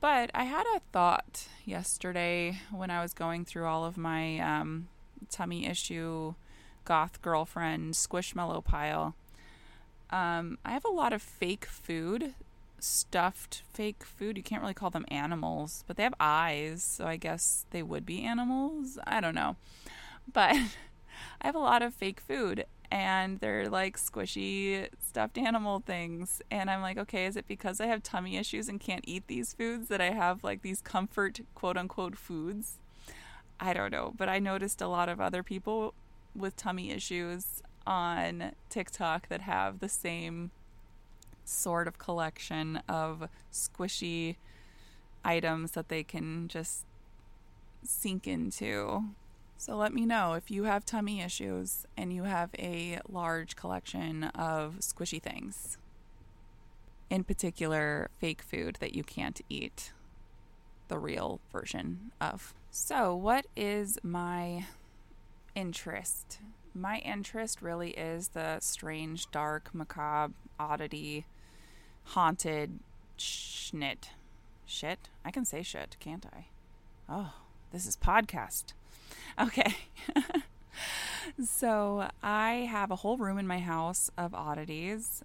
But 0.00 0.30
I 0.34 0.44
had 0.44 0.64
a 0.76 0.80
thought 0.92 1.48
yesterday 1.64 2.60
when 2.70 2.90
I 2.90 3.02
was 3.02 3.12
going 3.12 3.44
through 3.44 3.66
all 3.66 3.84
of 3.84 3.96
my 3.96 4.38
um, 4.38 4.88
tummy 5.30 5.66
issue, 5.66 6.34
goth 6.84 7.20
girlfriend, 7.22 7.94
squishmallow 7.94 8.64
pile. 8.64 9.14
Um, 10.10 10.58
I 10.64 10.72
have 10.72 10.84
a 10.84 10.92
lot 10.92 11.12
of 11.12 11.22
fake 11.22 11.64
food, 11.64 12.34
stuffed 12.86 13.62
fake 13.72 14.04
food. 14.04 14.36
You 14.36 14.42
can't 14.42 14.62
really 14.62 14.74
call 14.74 14.90
them 14.90 15.04
animals, 15.08 15.84
but 15.86 15.96
they 15.96 16.02
have 16.02 16.14
eyes, 16.20 16.82
so 16.82 17.04
I 17.06 17.16
guess 17.16 17.66
they 17.70 17.82
would 17.82 18.06
be 18.06 18.22
animals. 18.24 18.98
I 19.06 19.20
don't 19.20 19.34
know. 19.34 19.56
But 20.32 20.56
I 21.40 21.46
have 21.46 21.54
a 21.54 21.60
lot 21.60 21.82
of 21.82 21.94
fake 21.94 22.20
food, 22.20 22.64
and 22.90 23.40
they're 23.40 23.68
like 23.68 23.96
squishy 23.96 24.88
stuffed 25.00 25.38
animal 25.38 25.82
things. 25.84 26.40
And 26.50 26.70
I'm 26.70 26.82
like, 26.82 26.98
okay, 26.98 27.26
is 27.26 27.36
it 27.36 27.48
because 27.48 27.80
I 27.80 27.86
have 27.86 28.02
tummy 28.02 28.36
issues 28.36 28.68
and 28.68 28.80
can't 28.80 29.04
eat 29.06 29.26
these 29.26 29.52
foods 29.54 29.88
that 29.88 30.00
I 30.00 30.10
have 30.10 30.44
like 30.44 30.62
these 30.62 30.80
comfort 30.80 31.40
quote 31.54 31.76
unquote 31.76 32.16
foods? 32.16 32.78
I 33.58 33.72
don't 33.72 33.90
know, 33.90 34.12
but 34.16 34.28
I 34.28 34.38
noticed 34.38 34.82
a 34.82 34.88
lot 34.88 35.08
of 35.08 35.20
other 35.20 35.42
people 35.42 35.94
with 36.34 36.56
tummy 36.56 36.90
issues 36.90 37.62
on 37.86 38.52
TikTok 38.68 39.28
that 39.28 39.42
have 39.42 39.78
the 39.78 39.88
same 39.88 40.50
sort 41.46 41.88
of 41.88 41.98
collection 41.98 42.80
of 42.88 43.28
squishy 43.52 44.36
items 45.24 45.72
that 45.72 45.88
they 45.88 46.02
can 46.02 46.48
just 46.48 46.84
sink 47.82 48.26
into. 48.26 49.04
So 49.56 49.76
let 49.76 49.94
me 49.94 50.04
know 50.04 50.34
if 50.34 50.50
you 50.50 50.64
have 50.64 50.84
tummy 50.84 51.20
issues 51.20 51.86
and 51.96 52.12
you 52.12 52.24
have 52.24 52.50
a 52.58 53.00
large 53.08 53.56
collection 53.56 54.24
of 54.24 54.76
squishy 54.80 55.22
things. 55.22 55.78
In 57.08 57.24
particular, 57.24 58.10
fake 58.18 58.42
food 58.42 58.78
that 58.80 58.94
you 58.94 59.04
can't 59.04 59.40
eat 59.48 59.92
the 60.88 60.98
real 60.98 61.40
version 61.52 62.12
of. 62.20 62.52
So, 62.70 63.14
what 63.14 63.46
is 63.56 63.98
my 64.02 64.66
interest? 65.54 66.40
My 66.74 66.98
interest 66.98 67.62
really 67.62 67.90
is 67.90 68.28
the 68.28 68.58
strange, 68.60 69.30
dark, 69.30 69.70
macabre, 69.72 70.34
oddity, 70.58 71.24
haunted 72.06 72.78
schnit. 73.18 74.10
Shit? 74.64 75.08
I 75.24 75.30
can 75.30 75.44
say 75.44 75.62
shit, 75.62 75.96
can't 76.00 76.26
I? 76.26 76.46
Oh, 77.08 77.34
this 77.72 77.86
is 77.86 77.96
podcast. 77.96 78.72
Okay. 79.40 79.76
so 81.44 82.08
I 82.22 82.68
have 82.70 82.90
a 82.90 82.96
whole 82.96 83.16
room 83.16 83.38
in 83.38 83.46
my 83.46 83.60
house 83.60 84.10
of 84.16 84.34
oddities. 84.34 85.22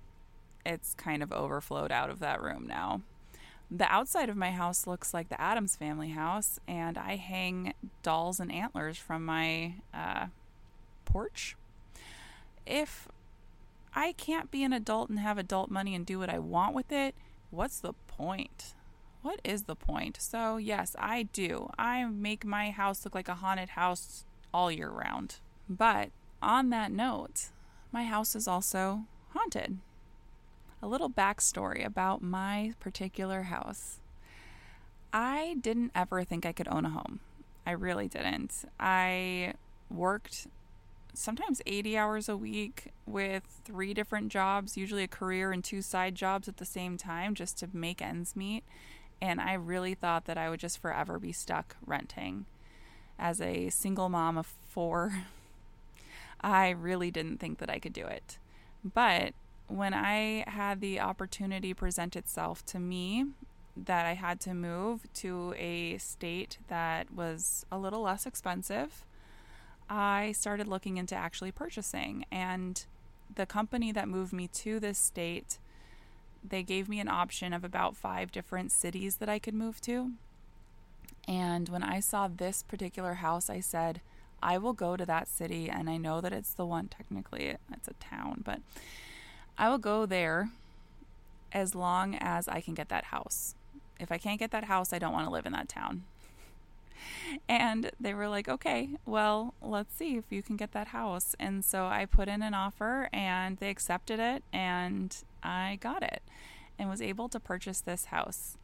It's 0.66 0.94
kind 0.94 1.24
of 1.24 1.32
overflowed 1.32 1.92
out 1.92 2.10
of 2.10 2.20
that 2.20 2.42
room 2.42 2.68
now. 2.68 3.02
The 3.70 3.86
outside 3.86 4.30
of 4.30 4.36
my 4.36 4.52
house 4.52 4.86
looks 4.86 5.14
like 5.14 5.30
the 5.30 5.40
Addams 5.40 5.78
family 5.78 6.10
house, 6.10 6.60
and 6.68 6.98
I 6.98 7.16
hang 7.16 7.74
dolls 8.04 8.40
and 8.40 8.52
antlers 8.52 8.98
from 8.98 9.26
my 9.26 9.76
uh, 9.94 10.28
porch. 11.06 11.56
If 12.66 13.08
I 13.94 14.14
can't 14.14 14.52
be 14.52 14.64
an 14.64 14.74
adult 14.74 15.10
and 15.10 15.20
have 15.20 15.38
adult 15.38 15.70
money 15.70 15.96
and 15.96 16.06
do 16.06 16.20
what 16.20 16.30
I 16.30 16.40
want 16.40 16.74
with 16.74 16.92
it, 16.92 17.16
what's 17.50 17.80
the 17.80 17.94
point? 18.08 18.74
what 19.22 19.40
is 19.44 19.64
the 19.64 19.76
point? 19.76 20.18
So, 20.20 20.58
yes, 20.58 20.96
I 20.98 21.24
do. 21.24 21.70
I 21.78 22.06
make 22.06 22.46
my 22.46 22.72
house 22.72 23.06
look 23.06 23.16
like 23.16 23.28
a 23.28 23.36
haunted 23.36 23.70
house 23.70 24.26
all 24.54 24.72
year 24.72 24.90
round. 24.90 25.36
But 25.70 26.10
on 26.42 26.70
that 26.70 26.92
note, 26.92 27.50
my 27.92 28.04
house 28.04 28.36
is 28.36 28.48
also 28.48 29.04
haunted. 29.30 29.78
A 30.82 30.88
little 30.88 31.10
backstory 31.10 31.86
about 31.86 32.24
my 32.24 32.74
particular 32.80 33.44
house. 33.44 34.00
I 35.14 35.58
didn't 35.62 35.92
ever 35.94 36.24
think 36.24 36.46
I 36.46 36.52
could 36.52 36.68
own 36.68 36.86
a 36.86 36.90
home. 36.90 37.20
I 37.66 37.72
really 37.72 38.08
didn't. 38.08 38.66
I 38.80 39.54
worked 39.90 40.48
sometimes 41.14 41.62
80 41.66 41.98
hours 41.98 42.30
a 42.30 42.38
week 42.38 42.92
with 43.06 43.44
three 43.66 43.94
different 43.94 44.30
jobs, 44.30 44.78
usually 44.78 45.04
a 45.04 45.08
career 45.08 45.52
and 45.52 45.64
two 45.64 45.82
side 45.82 46.16
jobs 46.16 46.48
at 46.48 46.58
the 46.58 46.66
same 46.66 46.98
time, 46.98 47.36
just 47.36 47.58
to 47.60 47.70
make 47.74 48.02
ends 48.02 48.36
meet 48.36 48.64
and 49.22 49.40
I 49.40 49.54
really 49.54 49.94
thought 49.94 50.26
that 50.26 50.38
I 50.38 50.50
would 50.50 50.60
just 50.60 50.82
forever 50.82 51.20
be 51.20 51.32
stuck 51.32 51.78
renting. 51.86 52.46
As 53.20 53.40
a 53.40 53.70
single 53.70 54.10
mom 54.10 54.38
of 54.38 54.48
four, 54.48 55.26
I 56.42 56.72
really 56.72 57.12
didn't 57.12 57.38
think 57.40 57.60
that 57.60 57.70
I 57.70 57.78
could 57.78 57.94
do 57.94 58.08
it. 58.08 58.40
But 58.84 59.34
when 59.68 59.94
I 59.94 60.44
had 60.48 60.82
the 60.82 61.00
opportunity 61.00 61.74
present 61.74 62.16
itself 62.16 62.66
to 62.68 62.80
me 62.80 63.28
that 63.78 64.06
I 64.06 64.16
had 64.16 64.40
to 64.42 64.54
move 64.54 65.02
to 65.16 65.54
a 65.56 65.98
state 66.00 66.58
that 66.68 67.14
was 67.14 67.66
a 67.72 67.78
little 67.78 68.02
less 68.02 68.26
expensive, 68.26 69.06
I 69.92 70.32
started 70.32 70.70
looking 70.70 70.96
into 70.98 71.16
actually 71.16 71.52
purchasing. 71.52 72.26
And 72.32 72.84
the 73.36 73.46
company 73.46 73.92
that 73.92 74.08
moved 74.08 74.32
me 74.32 74.48
to 74.48 74.80
this 74.80 74.98
state 74.98 75.60
they 76.44 76.64
gave 76.64 76.90
me 76.90 77.00
an 77.00 77.08
option 77.08 77.54
of 77.54 77.64
about 77.64 77.96
five 77.96 78.32
different 78.32 78.72
cities 78.72 79.18
that 79.18 79.30
I 79.30 79.40
could 79.40 79.54
move 79.54 79.80
to. 79.82 80.12
And 81.28 81.70
when 81.70 81.84
I 81.84 82.00
saw 82.00 82.28
this 82.28 82.64
particular 82.64 83.16
house, 83.16 83.50
I 83.50 83.60
said, 83.60 84.02
I 84.42 84.58
will 84.58 84.74
go 84.74 84.98
to 84.98 85.06
that 85.06 85.28
city. 85.28 85.70
And 85.70 85.90
I 85.90 85.98
know 85.98 86.20
that 86.20 86.34
it's 86.34 86.54
the 86.54 86.66
one, 86.66 86.88
technically, 86.88 87.56
it's 87.72 87.88
a 87.88 87.94
town, 87.94 88.42
but 88.44 88.60
I 89.58 89.70
will 89.70 89.78
go 89.78 90.06
there 90.06 90.50
as 91.52 91.76
long 91.76 92.16
as 92.16 92.48
I 92.48 92.60
can 92.60 92.74
get 92.74 92.90
that 92.90 93.06
house. 93.06 93.54
If 94.00 94.12
I 94.12 94.18
can't 94.18 94.40
get 94.40 94.52
that 94.52 94.64
house, 94.64 94.94
I 94.94 95.00
don't 95.00 95.14
want 95.14 95.28
to 95.28 95.32
live 95.32 95.46
in 95.46 95.54
that 95.54 95.70
town. 95.70 96.04
And 97.48 97.92
they 98.00 98.14
were 98.14 98.28
like, 98.28 98.48
okay, 98.48 98.90
well, 99.06 99.54
let's 99.62 99.96
see 99.96 100.18
if 100.18 100.26
you 100.30 100.42
can 100.42 100.56
get 100.56 100.72
that 100.74 100.88
house. 100.88 101.36
And 101.40 101.64
so 101.64 101.86
I 101.86 102.06
put 102.06 102.28
in 102.28 102.42
an 102.42 102.54
offer 102.54 103.10
and 103.14 103.58
they 103.58 103.70
accepted 103.70 104.20
it 104.20 104.44
and 104.52 105.16
I 105.44 105.78
got 105.82 106.04
it 106.04 106.22
and 106.78 106.90
was 106.90 107.02
able 107.02 107.30
to 107.30 107.40
purchase 107.40 107.82
this 107.82 108.06
house. 108.06 108.58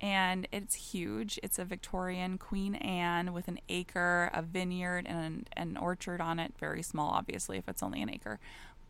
And 0.00 0.48
it's 0.50 0.92
huge. 0.92 1.38
It's 1.42 1.58
a 1.58 1.64
Victorian 1.64 2.38
Queen 2.38 2.74
Anne 2.76 3.34
with 3.34 3.48
an 3.48 3.60
acre, 3.68 4.30
a 4.32 4.40
vineyard, 4.40 5.06
and 5.06 5.48
an, 5.54 5.76
orchard 5.76 6.22
on 6.22 6.38
it. 6.38 6.54
Very 6.58 6.82
small, 6.82 7.10
obviously, 7.10 7.58
if 7.58 7.68
it's 7.68 7.82
only 7.82 8.00
an 8.00 8.08
acre. 8.08 8.40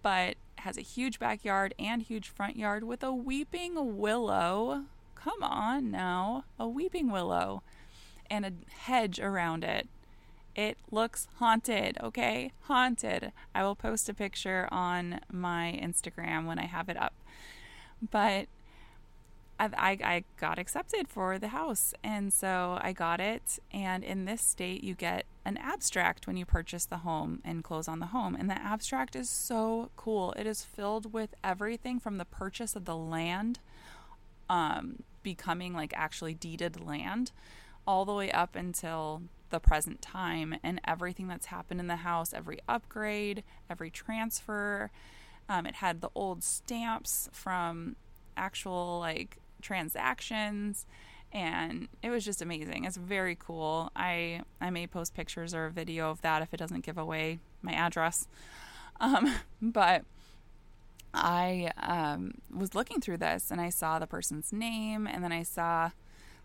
But 0.02 0.36
has 0.58 0.78
a 0.78 0.82
huge 0.82 1.18
backyard 1.18 1.74
and 1.80 2.00
huge 2.00 2.28
front 2.28 2.56
yard 2.56 2.84
with 2.84 3.02
a 3.02 3.12
weeping 3.12 3.98
willow. 3.98 4.84
Come 5.16 5.42
on 5.42 5.90
now, 5.90 6.44
a 6.58 6.68
weeping 6.68 7.10
willow 7.10 7.62
and 8.30 8.46
a 8.46 8.52
hedge 8.70 9.18
around 9.18 9.64
it. 9.64 9.88
It 10.54 10.78
looks 10.90 11.28
haunted, 11.36 11.96
okay? 12.02 12.52
Haunted. 12.62 13.32
I 13.54 13.62
will 13.62 13.76
post 13.76 14.08
a 14.08 14.14
picture 14.14 14.68
on 14.70 15.20
my 15.30 15.78
Instagram 15.82 16.46
when 16.46 16.58
I 16.58 16.66
have 16.66 16.88
it 16.88 16.96
up. 16.96 17.14
But 18.10 18.48
I, 19.58 19.70
I, 19.76 19.98
I, 20.02 20.24
got 20.38 20.58
accepted 20.58 21.06
for 21.06 21.38
the 21.38 21.48
house. 21.48 21.92
And 22.02 22.32
so 22.32 22.78
I 22.80 22.92
got 22.92 23.20
it. 23.20 23.58
And 23.72 24.02
in 24.02 24.24
this 24.24 24.42
state, 24.42 24.82
you 24.82 24.94
get 24.94 25.26
an 25.44 25.56
abstract 25.58 26.26
when 26.26 26.36
you 26.36 26.46
purchase 26.46 26.86
the 26.86 26.98
home 26.98 27.40
and 27.44 27.62
close 27.62 27.86
on 27.86 28.00
the 28.00 28.06
home. 28.06 28.34
And 28.34 28.48
the 28.48 28.60
abstract 28.60 29.14
is 29.14 29.28
so 29.28 29.90
cool. 29.96 30.32
It 30.32 30.46
is 30.46 30.64
filled 30.64 31.12
with 31.12 31.34
everything 31.44 32.00
from 32.00 32.16
the 32.16 32.24
purchase 32.24 32.74
of 32.74 32.86
the 32.86 32.96
land, 32.96 33.60
um, 34.48 35.02
becoming 35.22 35.74
like 35.74 35.92
actually 35.94 36.34
deeded 36.34 36.80
land 36.80 37.30
all 37.86 38.04
the 38.04 38.12
way 38.14 38.30
up 38.30 38.54
until 38.54 39.22
the 39.50 39.60
present 39.60 40.00
time 40.00 40.56
and 40.62 40.80
everything 40.86 41.28
that's 41.28 41.46
happened 41.46 41.80
in 41.80 41.86
the 41.86 41.96
house, 41.96 42.32
every 42.32 42.58
upgrade, 42.68 43.42
every 43.68 43.90
transfer. 43.90 44.90
Um, 45.48 45.66
it 45.66 45.76
had 45.76 46.00
the 46.00 46.10
old 46.14 46.44
stamps 46.44 47.28
from 47.32 47.96
actual 48.36 48.98
like 49.00 49.38
transactions 49.60 50.86
and 51.32 51.88
it 52.02 52.10
was 52.10 52.24
just 52.24 52.42
amazing. 52.42 52.84
It's 52.84 52.96
very 52.96 53.36
cool. 53.36 53.90
I 53.94 54.42
I 54.60 54.70
may 54.70 54.86
post 54.86 55.14
pictures 55.14 55.54
or 55.54 55.66
a 55.66 55.70
video 55.70 56.10
of 56.10 56.22
that 56.22 56.42
if 56.42 56.52
it 56.52 56.56
doesn't 56.56 56.84
give 56.84 56.98
away 56.98 57.38
my 57.62 57.72
address. 57.72 58.26
Um, 59.00 59.34
but 59.62 60.04
I 61.12 61.72
um, 61.76 62.34
was 62.52 62.74
looking 62.74 63.00
through 63.00 63.18
this 63.18 63.50
and 63.50 63.60
I 63.60 63.70
saw 63.70 63.98
the 63.98 64.06
person's 64.06 64.52
name 64.52 65.06
and 65.06 65.24
then 65.24 65.32
I 65.32 65.42
saw 65.42 65.90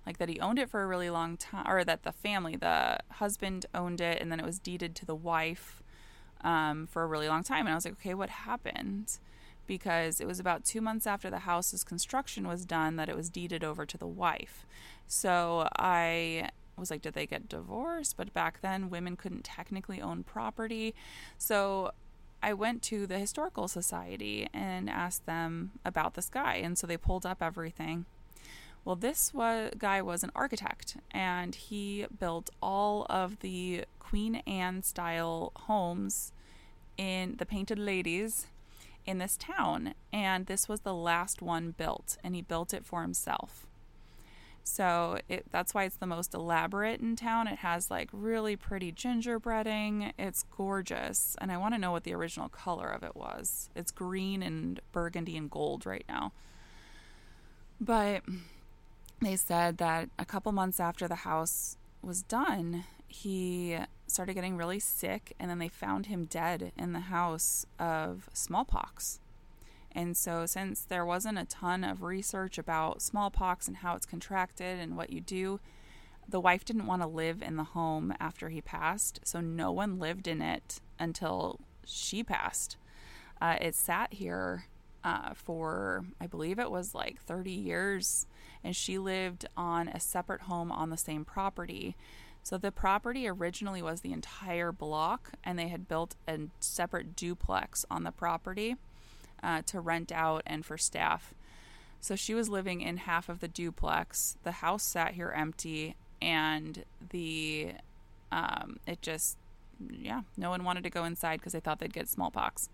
like 0.05 0.17
that 0.17 0.29
he 0.29 0.39
owned 0.39 0.59
it 0.59 0.69
for 0.69 0.83
a 0.83 0.87
really 0.87 1.09
long 1.09 1.37
time, 1.37 1.65
or 1.67 1.83
that 1.83 2.03
the 2.03 2.11
family, 2.11 2.55
the 2.55 2.99
husband 3.11 3.65
owned 3.73 4.01
it, 4.01 4.21
and 4.21 4.31
then 4.31 4.39
it 4.39 4.45
was 4.45 4.59
deeded 4.59 4.95
to 4.95 5.05
the 5.05 5.15
wife 5.15 5.83
um, 6.41 6.87
for 6.87 7.03
a 7.03 7.07
really 7.07 7.27
long 7.27 7.43
time. 7.43 7.65
And 7.65 7.69
I 7.69 7.75
was 7.75 7.85
like, 7.85 7.95
okay, 7.95 8.13
what 8.13 8.29
happened? 8.29 9.17
because 9.67 10.21
it 10.21 10.27
was 10.27 10.39
about 10.39 10.63
two 10.63 10.81
months 10.81 11.07
after 11.07 11.29
the 11.29 11.39
house's 11.39 11.83
construction 11.83 12.47
was 12.47 12.65
done 12.65 12.95
that 12.97 13.09
it 13.09 13.15
was 13.15 13.29
deeded 13.29 13.63
over 13.63 13.85
to 13.85 13.97
the 13.97 14.07
wife. 14.07 14.65
So 15.07 15.67
I 15.77 16.49
was 16.77 16.91
like, 16.91 17.01
did 17.01 17.13
they 17.13 17.25
get 17.25 17.49
divorced? 17.49 18.17
But 18.17 18.33
back 18.33 18.61
then, 18.61 18.89
women 18.89 19.15
couldn't 19.15 19.43
technically 19.43 20.01
own 20.01 20.23
property. 20.23 20.93
So 21.37 21.91
I 22.43 22.53
went 22.53 22.81
to 22.83 23.07
the 23.07 23.17
Historical 23.17 23.67
Society 23.67 24.47
and 24.53 24.89
asked 24.89 25.25
them 25.25 25.71
about 25.83 26.13
this 26.13 26.29
guy. 26.29 26.55
And 26.55 26.77
so 26.77 26.85
they 26.85 26.97
pulled 26.97 27.25
up 27.25 27.41
everything. 27.41 28.05
Well, 28.85 28.95
this 28.95 29.33
was, 29.33 29.71
guy 29.79 30.01
was 30.03 30.23
an 30.23 30.31
architect 30.35 30.97
and 31.11 31.55
he 31.55 32.05
built 32.19 32.51
all 32.61 33.07
of 33.09 33.39
the 33.39 33.85
Queen 33.99 34.35
Anne 34.47 34.83
style 34.83 35.51
homes 35.55 36.31
in 36.95 37.35
the 37.37 37.45
Painted 37.45 37.79
Ladies 37.79 38.45
in 39.05 39.17
this 39.17 39.37
town. 39.37 39.95
And 40.13 40.45
this 40.45 40.69
was 40.69 40.81
the 40.81 40.93
last 40.93 41.41
one 41.41 41.73
built, 41.77 42.17
and 42.23 42.35
he 42.35 42.41
built 42.41 42.73
it 42.73 42.85
for 42.85 43.01
himself. 43.01 43.65
So 44.63 45.19
it, 45.29 45.45
that's 45.51 45.73
why 45.73 45.83
it's 45.83 45.97
the 45.97 46.07
most 46.07 46.33
elaborate 46.33 46.99
in 46.99 47.15
town. 47.15 47.47
It 47.47 47.59
has 47.59 47.91
like 47.91 48.09
really 48.11 48.55
pretty 48.55 48.91
gingerbreading. 48.91 50.13
It's 50.17 50.45
gorgeous. 50.55 51.35
And 51.39 51.51
I 51.51 51.57
want 51.57 51.75
to 51.75 51.79
know 51.79 51.91
what 51.91 52.03
the 52.03 52.15
original 52.15 52.49
color 52.49 52.89
of 52.89 53.03
it 53.03 53.15
was. 53.15 53.69
It's 53.75 53.91
green 53.91 54.41
and 54.41 54.79
burgundy 54.91 55.37
and 55.37 55.51
gold 55.51 55.85
right 55.85 56.05
now. 56.09 56.31
But 57.79 58.23
they 59.21 59.35
said 59.35 59.77
that 59.77 60.09
a 60.19 60.25
couple 60.25 60.51
months 60.51 60.79
after 60.79 61.07
the 61.07 61.15
house 61.15 61.77
was 62.01 62.21
done, 62.21 62.83
he 63.07 63.77
started 64.07 64.33
getting 64.33 64.57
really 64.57 64.79
sick, 64.79 65.33
and 65.39 65.49
then 65.49 65.59
they 65.59 65.67
found 65.67 66.07
him 66.07 66.25
dead 66.25 66.71
in 66.77 66.93
the 66.93 66.99
house 66.99 67.65
of 67.79 68.29
smallpox. 68.33 69.19
And 69.91 70.17
so, 70.17 70.45
since 70.45 70.81
there 70.81 71.05
wasn't 71.05 71.37
a 71.37 71.45
ton 71.45 71.83
of 71.83 72.03
research 72.03 72.57
about 72.57 73.01
smallpox 73.01 73.67
and 73.67 73.77
how 73.77 73.95
it's 73.95 74.05
contracted 74.05 74.79
and 74.79 74.97
what 74.97 75.09
you 75.09 75.21
do, 75.21 75.61
the 76.27 76.41
wife 76.41 76.65
didn't 76.65 76.87
want 76.87 77.01
to 77.01 77.07
live 77.07 77.41
in 77.41 77.55
the 77.55 77.63
home 77.63 78.13
after 78.19 78.49
he 78.49 78.59
passed. 78.59 79.21
So, 79.23 79.39
no 79.39 79.71
one 79.71 79.97
lived 79.97 80.27
in 80.27 80.41
it 80.41 80.81
until 80.99 81.61
she 81.85 82.23
passed. 82.23 82.75
Uh, 83.41 83.55
it 83.61 83.75
sat 83.75 84.13
here 84.13 84.65
uh, 85.05 85.35
for, 85.35 86.03
I 86.19 86.25
believe 86.25 86.57
it 86.57 86.71
was 86.71 86.95
like 86.95 87.21
30 87.21 87.51
years, 87.51 88.25
and 88.63 88.75
she 88.75 88.97
lived 88.97 89.45
on 89.55 89.87
a 89.87 89.99
separate 89.99 90.41
home 90.41 90.71
on 90.71 90.89
the 90.89 90.97
same 90.97 91.23
property. 91.23 91.95
So 92.41 92.57
the 92.57 92.71
property 92.71 93.27
originally 93.27 93.83
was 93.83 94.01
the 94.01 94.11
entire 94.11 94.71
block, 94.71 95.33
and 95.43 95.59
they 95.59 95.67
had 95.67 95.87
built 95.87 96.15
a 96.27 96.39
separate 96.59 97.15
duplex 97.15 97.85
on 97.91 98.03
the 98.03 98.11
property 98.11 98.77
uh, 99.43 99.61
to 99.67 99.79
rent 99.79 100.11
out 100.11 100.41
and 100.47 100.65
for 100.65 100.77
staff. 100.77 101.35
So 102.01 102.15
she 102.15 102.33
was 102.33 102.49
living 102.49 102.81
in 102.81 102.97
half 102.97 103.29
of 103.29 103.41
the 103.41 103.47
duplex. 103.47 104.37
The 104.43 104.53
house 104.53 104.83
sat 104.83 105.13
here 105.13 105.31
empty, 105.31 105.95
and 106.19 106.83
the 107.11 107.73
um, 108.31 108.79
it 108.87 109.03
just 109.03 109.37
yeah, 109.89 110.21
no 110.35 110.49
one 110.49 110.63
wanted 110.63 110.83
to 110.83 110.89
go 110.89 111.03
inside 111.03 111.39
because 111.39 111.53
they 111.53 111.59
thought 111.59 111.79
they'd 111.79 111.93
get 111.93 112.07
smallpox. 112.07 112.69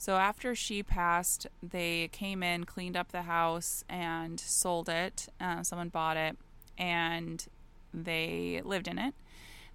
So 0.00 0.16
after 0.16 0.54
she 0.54 0.82
passed, 0.82 1.46
they 1.62 2.08
came 2.08 2.42
in, 2.42 2.64
cleaned 2.64 2.96
up 2.96 3.12
the 3.12 3.20
house, 3.20 3.84
and 3.86 4.40
sold 4.40 4.88
it. 4.88 5.28
Uh, 5.38 5.62
someone 5.62 5.90
bought 5.90 6.16
it, 6.16 6.38
and 6.78 7.46
they 7.92 8.62
lived 8.64 8.88
in 8.88 8.98
it. 8.98 9.12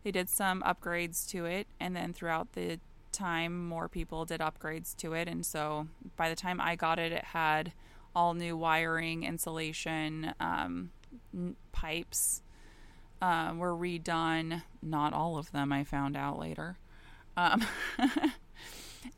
They 0.03 0.10
did 0.10 0.27
some 0.27 0.63
upgrades 0.63 1.29
to 1.29 1.46
it, 1.46 1.67
and 1.79 1.96
then 1.96 2.12
throughout 2.12 2.53
the 2.53 2.79
time, 3.12 3.67
more 3.67 3.88
people 3.88 4.25
did 4.25 4.41
upgrades 4.41 4.96
to 4.98 5.13
it. 5.13 5.27
And 5.27 5.46
so 5.46 5.89
by 6.17 6.27
the 6.29 6.36
time 6.36 6.60
I 6.60 6.75
got 6.75 6.98
it, 6.98 7.12
it 7.12 7.25
had 7.25 7.72
all 8.15 8.34
new 8.34 8.58
wiring, 8.58 9.25
insulation, 9.25 10.34
um, 10.39 10.89
n- 11.36 11.55
pipes 11.72 12.41
um, 13.22 13.60
were 13.60 13.75
redone. 13.75 14.63
Not 14.82 15.13
all 15.13 15.38
of 15.38 15.51
them, 15.51 15.72
I 15.72 15.83
found 15.83 16.18
out 16.18 16.40
later. 16.40 16.79
Um, 17.38 17.64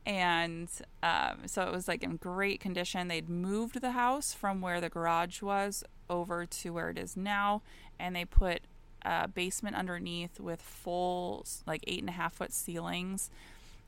and 0.06 0.69
um, 1.04 1.41
so 1.45 1.63
it 1.63 1.71
was 1.71 1.88
like 1.88 2.04
in 2.04 2.17
great 2.17 2.60
condition. 2.60 3.08
They'd 3.08 3.30
moved 3.30 3.82
the 3.82 3.91
house 3.91 4.34
from 4.34 4.62
where 4.62 4.82
the 4.82 4.89
garage 4.89 5.41
was 5.41 5.84
over 6.10 6.45
to 6.45 6.71
where 6.71 6.89
it 6.89 6.97
is 6.97 7.17
now, 7.17 7.62
and 8.00 8.15
they 8.15 8.26
put 8.26 8.62
a 9.04 9.28
basement 9.28 9.76
underneath 9.76 10.39
with 10.39 10.62
full, 10.62 11.45
like 11.65 11.84
eight 11.88 12.00
and 12.00 12.10
a 12.10 12.13
half 12.13 12.34
foot 12.34 12.54
ceilings 12.54 13.30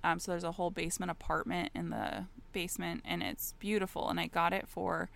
um, 0.04 0.20
so 0.20 0.32
there's 0.32 0.44
a 0.44 0.54
whole 0.54 0.72
basement 0.72 1.12
apartment 1.12 1.72
in 1.76 1.90
the 1.90 2.26
basement, 2.54 3.02
and 3.06 3.22
it's 3.22 3.54
beautiful. 3.60 4.10
And 4.10 4.20
I 4.20 4.28
got 4.28 4.54
it 4.54 4.68
for 4.68 5.10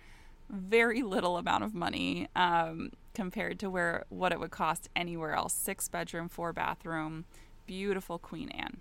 very 0.50 1.02
little 1.02 1.36
amount 1.36 1.64
of 1.64 1.74
money 1.74 2.28
um, 2.36 2.90
compared 3.14 3.58
to 3.60 3.70
where 3.70 4.04
what 4.10 4.32
it 4.32 4.40
would 4.40 4.50
cost 4.50 4.88
anywhere 4.94 5.34
else. 5.34 5.54
Six 5.54 5.88
bedroom, 5.88 6.28
four 6.28 6.52
bathroom, 6.52 7.24
beautiful 7.66 8.18
Queen 8.18 8.50
Anne. 8.50 8.78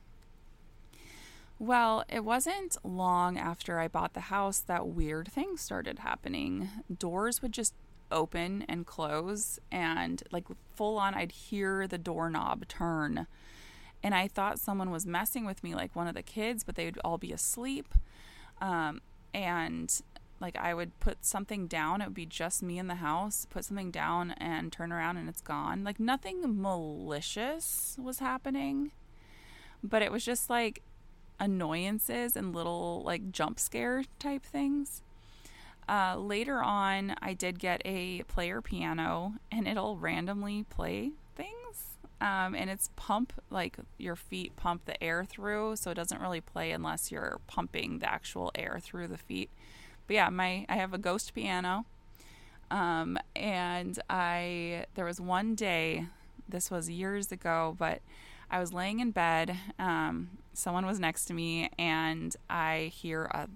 Well, 1.63 2.03
it 2.09 2.25
wasn't 2.25 2.75
long 2.83 3.37
after 3.37 3.79
I 3.79 3.87
bought 3.87 4.15
the 4.15 4.19
house 4.19 4.59
that 4.59 4.85
weird 4.85 5.29
things 5.29 5.61
started 5.61 5.99
happening. 5.99 6.67
Doors 6.93 7.41
would 7.41 7.53
just 7.53 7.73
open 8.11 8.65
and 8.67 8.85
close, 8.85 9.59
and 9.71 10.21
like 10.29 10.43
full 10.75 10.97
on, 10.97 11.13
I'd 11.13 11.31
hear 11.31 11.87
the 11.87 11.97
doorknob 11.97 12.67
turn 12.67 13.27
and 14.03 14.13
I 14.13 14.27
thought 14.27 14.59
someone 14.59 14.91
was 14.91 15.05
messing 15.05 15.45
with 15.45 15.63
me, 15.63 15.73
like 15.73 15.95
one 15.95 16.09
of 16.09 16.15
the 16.15 16.21
kids, 16.21 16.65
but 16.65 16.75
they 16.75 16.83
would 16.83 16.99
all 17.01 17.17
be 17.17 17.31
asleep. 17.31 17.95
Um, 18.59 18.99
and 19.33 20.01
like 20.41 20.57
I 20.57 20.73
would 20.73 20.99
put 20.99 21.23
something 21.23 21.67
down, 21.67 22.01
it 22.01 22.07
would 22.07 22.13
be 22.13 22.25
just 22.25 22.61
me 22.61 22.77
in 22.77 22.87
the 22.87 22.95
house, 22.95 23.47
put 23.49 23.63
something 23.63 23.89
down 23.89 24.31
and 24.31 24.69
turn 24.69 24.91
around 24.91 25.15
and 25.15 25.29
it's 25.29 25.39
gone. 25.39 25.85
Like 25.85 25.97
nothing 25.97 26.41
malicious 26.61 27.97
was 27.97 28.19
happening, 28.19 28.91
but 29.81 30.01
it 30.01 30.11
was 30.11 30.25
just 30.25 30.49
like 30.49 30.81
annoyances 31.39 32.35
and 32.35 32.53
little 32.53 33.01
like 33.03 33.31
jump 33.31 33.59
scare 33.59 34.03
type 34.19 34.43
things. 34.43 35.01
Uh, 35.89 36.15
later 36.17 36.61
on, 36.63 37.15
I 37.21 37.33
did 37.33 37.59
get 37.59 37.81
a 37.83 38.23
player 38.23 38.61
piano 38.61 39.33
and 39.51 39.67
it'll 39.67 39.97
randomly 39.97 40.63
play 40.63 41.11
things. 41.35 41.97
um, 42.23 42.55
and 42.55 42.69
it's 42.69 42.89
pump 42.95 43.33
like 43.49 43.77
your 43.97 44.15
feet 44.15 44.55
pump 44.55 44.85
the 44.85 45.03
air 45.03 45.25
through, 45.25 45.75
so 45.75 45.91
it 45.91 45.95
doesn't 45.95 46.21
really 46.21 46.39
play 46.39 46.71
unless 46.71 47.11
you're 47.11 47.39
pumping 47.47 47.99
the 47.99 48.09
actual 48.09 48.49
air 48.55 48.79
through 48.81 49.09
the 49.09 49.17
feet. 49.17 49.49
But 50.07 50.13
yeah, 50.15 50.29
my 50.29 50.65
I 50.69 50.77
have 50.77 50.93
a 50.93 50.97
ghost 50.97 51.33
piano, 51.35 51.85
um, 52.71 53.17
and 53.35 53.99
I 54.09 54.85
there 54.95 55.03
was 55.03 55.19
one 55.19 55.53
day, 55.53 56.05
this 56.47 56.71
was 56.71 56.89
years 56.89 57.29
ago, 57.29 57.75
but 57.77 58.01
I 58.49 58.59
was 58.59 58.71
laying 58.71 59.01
in 59.01 59.11
bed. 59.11 59.57
Um, 59.77 60.37
someone 60.53 60.85
was 60.85 60.99
next 60.99 61.25
to 61.25 61.33
me, 61.33 61.69
and 61.77 62.35
I 62.49 62.91
hear 62.93 63.25
a 63.25 63.49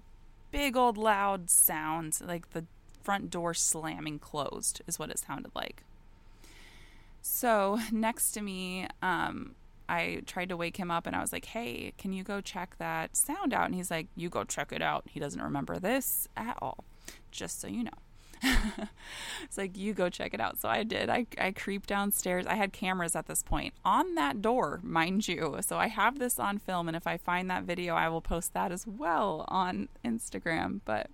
big 0.50 0.76
old 0.76 0.96
loud 0.96 1.50
sound, 1.50 2.18
like 2.24 2.50
the 2.50 2.64
front 3.02 3.30
door 3.30 3.54
slamming 3.54 4.18
closed, 4.18 4.82
is 4.86 4.98
what 4.98 5.10
it 5.10 5.18
sounded 5.18 5.52
like. 5.54 5.82
So 7.22 7.78
next 7.92 8.32
to 8.32 8.40
me, 8.40 8.86
um, 9.02 9.54
I 9.88 10.22
tried 10.26 10.50
to 10.50 10.56
wake 10.56 10.76
him 10.76 10.90
up 10.90 11.06
and 11.06 11.16
I 11.16 11.20
was 11.20 11.32
like, 11.32 11.46
hey, 11.46 11.94
can 11.96 12.12
you 12.12 12.22
go 12.22 12.40
check 12.40 12.76
that 12.78 13.16
sound 13.16 13.54
out? 13.54 13.66
And 13.66 13.74
he's 13.74 13.90
like, 13.90 14.06
you 14.16 14.28
go 14.28 14.44
check 14.44 14.72
it 14.72 14.82
out. 14.82 15.04
He 15.08 15.18
doesn't 15.18 15.40
remember 15.40 15.78
this 15.78 16.28
at 16.36 16.58
all, 16.60 16.84
just 17.30 17.60
so 17.60 17.68
you 17.68 17.84
know. 17.84 17.90
it's 19.42 19.58
like, 19.58 19.76
you 19.76 19.92
go 19.92 20.08
check 20.08 20.34
it 20.34 20.40
out. 20.40 20.58
So 20.58 20.68
I 20.68 20.82
did. 20.82 21.08
I, 21.08 21.26
I 21.38 21.52
creeped 21.52 21.88
downstairs. 21.88 22.46
I 22.46 22.54
had 22.54 22.72
cameras 22.72 23.16
at 23.16 23.26
this 23.26 23.42
point 23.42 23.74
on 23.84 24.14
that 24.14 24.42
door, 24.42 24.80
mind 24.82 25.28
you. 25.28 25.58
So 25.60 25.76
I 25.76 25.88
have 25.88 26.18
this 26.18 26.38
on 26.38 26.58
film. 26.58 26.88
And 26.88 26.96
if 26.96 27.06
I 27.06 27.16
find 27.16 27.50
that 27.50 27.64
video, 27.64 27.94
I 27.94 28.08
will 28.08 28.20
post 28.20 28.54
that 28.54 28.72
as 28.72 28.86
well 28.86 29.44
on 29.48 29.88
Instagram. 30.04 30.80
But 30.84 31.10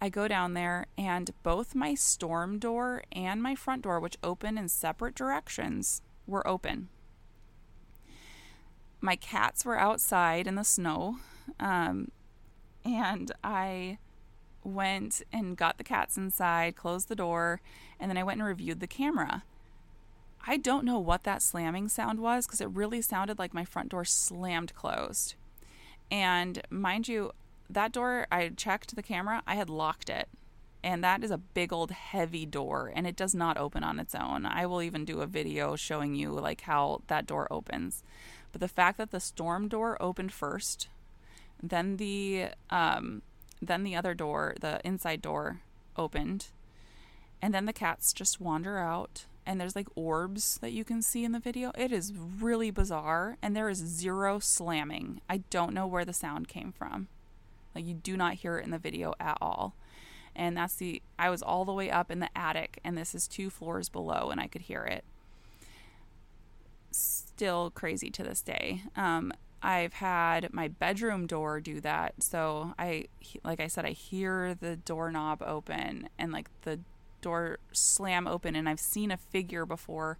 I 0.00 0.08
go 0.08 0.28
down 0.28 0.54
there, 0.54 0.86
and 0.96 1.30
both 1.42 1.74
my 1.74 1.94
storm 1.94 2.58
door 2.58 3.02
and 3.12 3.42
my 3.42 3.54
front 3.54 3.82
door, 3.82 4.00
which 4.00 4.16
open 4.22 4.56
in 4.56 4.68
separate 4.68 5.14
directions, 5.14 6.00
were 6.26 6.46
open. 6.46 6.88
My 9.02 9.14
cats 9.14 9.64
were 9.64 9.78
outside 9.78 10.46
in 10.46 10.54
the 10.54 10.64
snow, 10.64 11.18
um, 11.58 12.10
and 12.82 13.30
I 13.44 13.98
went 14.64 15.22
and 15.32 15.56
got 15.56 15.78
the 15.78 15.84
cats 15.84 16.16
inside, 16.16 16.76
closed 16.76 17.08
the 17.08 17.16
door, 17.16 17.60
and 17.98 18.10
then 18.10 18.18
I 18.18 18.22
went 18.22 18.40
and 18.40 18.46
reviewed 18.46 18.80
the 18.80 18.86
camera. 18.86 19.44
I 20.46 20.56
don't 20.56 20.84
know 20.84 20.98
what 20.98 21.24
that 21.24 21.42
slamming 21.42 21.88
sound 21.88 22.20
was 22.20 22.46
because 22.46 22.60
it 22.60 22.70
really 22.70 23.02
sounded 23.02 23.38
like 23.38 23.52
my 23.52 23.64
front 23.64 23.90
door 23.90 24.04
slammed 24.04 24.74
closed. 24.74 25.34
And 26.10 26.62
mind 26.70 27.08
you, 27.08 27.32
that 27.68 27.92
door, 27.92 28.26
I 28.32 28.48
checked 28.48 28.96
the 28.96 29.02
camera, 29.02 29.42
I 29.46 29.54
had 29.54 29.70
locked 29.70 30.08
it. 30.10 30.28
And 30.82 31.04
that 31.04 31.22
is 31.22 31.30
a 31.30 31.36
big 31.38 31.74
old 31.74 31.90
heavy 31.90 32.46
door 32.46 32.90
and 32.94 33.06
it 33.06 33.14
does 33.14 33.34
not 33.34 33.58
open 33.58 33.84
on 33.84 34.00
its 34.00 34.14
own. 34.14 34.46
I 34.46 34.64
will 34.64 34.80
even 34.80 35.04
do 35.04 35.20
a 35.20 35.26
video 35.26 35.76
showing 35.76 36.14
you 36.14 36.30
like 36.30 36.62
how 36.62 37.02
that 37.08 37.26
door 37.26 37.46
opens. 37.50 38.02
But 38.50 38.62
the 38.62 38.68
fact 38.68 38.96
that 38.96 39.10
the 39.10 39.20
storm 39.20 39.68
door 39.68 40.00
opened 40.00 40.32
first, 40.32 40.88
then 41.62 41.98
the 41.98 42.46
um, 42.70 43.20
then 43.60 43.84
the 43.84 43.96
other 43.96 44.14
door, 44.14 44.54
the 44.60 44.80
inside 44.84 45.22
door, 45.22 45.60
opened. 45.96 46.46
And 47.42 47.54
then 47.54 47.66
the 47.66 47.72
cats 47.72 48.12
just 48.12 48.40
wander 48.40 48.78
out 48.78 49.24
and 49.46 49.60
there's 49.60 49.74
like 49.76 49.88
orbs 49.94 50.58
that 50.60 50.72
you 50.72 50.84
can 50.84 51.02
see 51.02 51.24
in 51.24 51.32
the 51.32 51.40
video. 51.40 51.72
It 51.76 51.92
is 51.92 52.12
really 52.14 52.70
bizarre 52.70 53.36
and 53.42 53.56
there 53.56 53.68
is 53.68 53.78
zero 53.78 54.38
slamming. 54.38 55.20
I 55.28 55.38
don't 55.50 55.74
know 55.74 55.86
where 55.86 56.04
the 56.04 56.12
sound 56.12 56.48
came 56.48 56.72
from. 56.72 57.08
Like 57.74 57.86
you 57.86 57.94
do 57.94 58.16
not 58.16 58.34
hear 58.34 58.58
it 58.58 58.64
in 58.64 58.70
the 58.70 58.78
video 58.78 59.14
at 59.18 59.38
all. 59.40 59.74
And 60.36 60.56
that's 60.56 60.74
the 60.76 61.02
I 61.18 61.30
was 61.30 61.42
all 61.42 61.64
the 61.64 61.72
way 61.72 61.90
up 61.90 62.10
in 62.10 62.20
the 62.20 62.28
attic 62.36 62.78
and 62.84 62.96
this 62.96 63.14
is 63.14 63.26
two 63.26 63.50
floors 63.50 63.88
below 63.88 64.30
and 64.30 64.40
I 64.40 64.46
could 64.46 64.62
hear 64.62 64.84
it. 64.84 65.04
Still 66.90 67.70
crazy 67.70 68.10
to 68.10 68.22
this 68.22 68.42
day. 68.42 68.82
Um, 68.94 69.32
I've 69.62 69.94
had 69.94 70.52
my 70.52 70.68
bedroom 70.68 71.26
door 71.26 71.60
do 71.60 71.80
that. 71.80 72.22
So 72.22 72.74
I 72.78 73.06
like 73.44 73.60
I 73.60 73.66
said 73.66 73.84
I 73.84 73.90
hear 73.90 74.54
the 74.54 74.76
doorknob 74.76 75.42
open 75.42 76.08
and 76.18 76.32
like 76.32 76.48
the 76.62 76.80
door 77.20 77.58
slam 77.72 78.26
open 78.26 78.56
and 78.56 78.68
I've 78.68 78.80
seen 78.80 79.10
a 79.10 79.16
figure 79.16 79.66
before, 79.66 80.18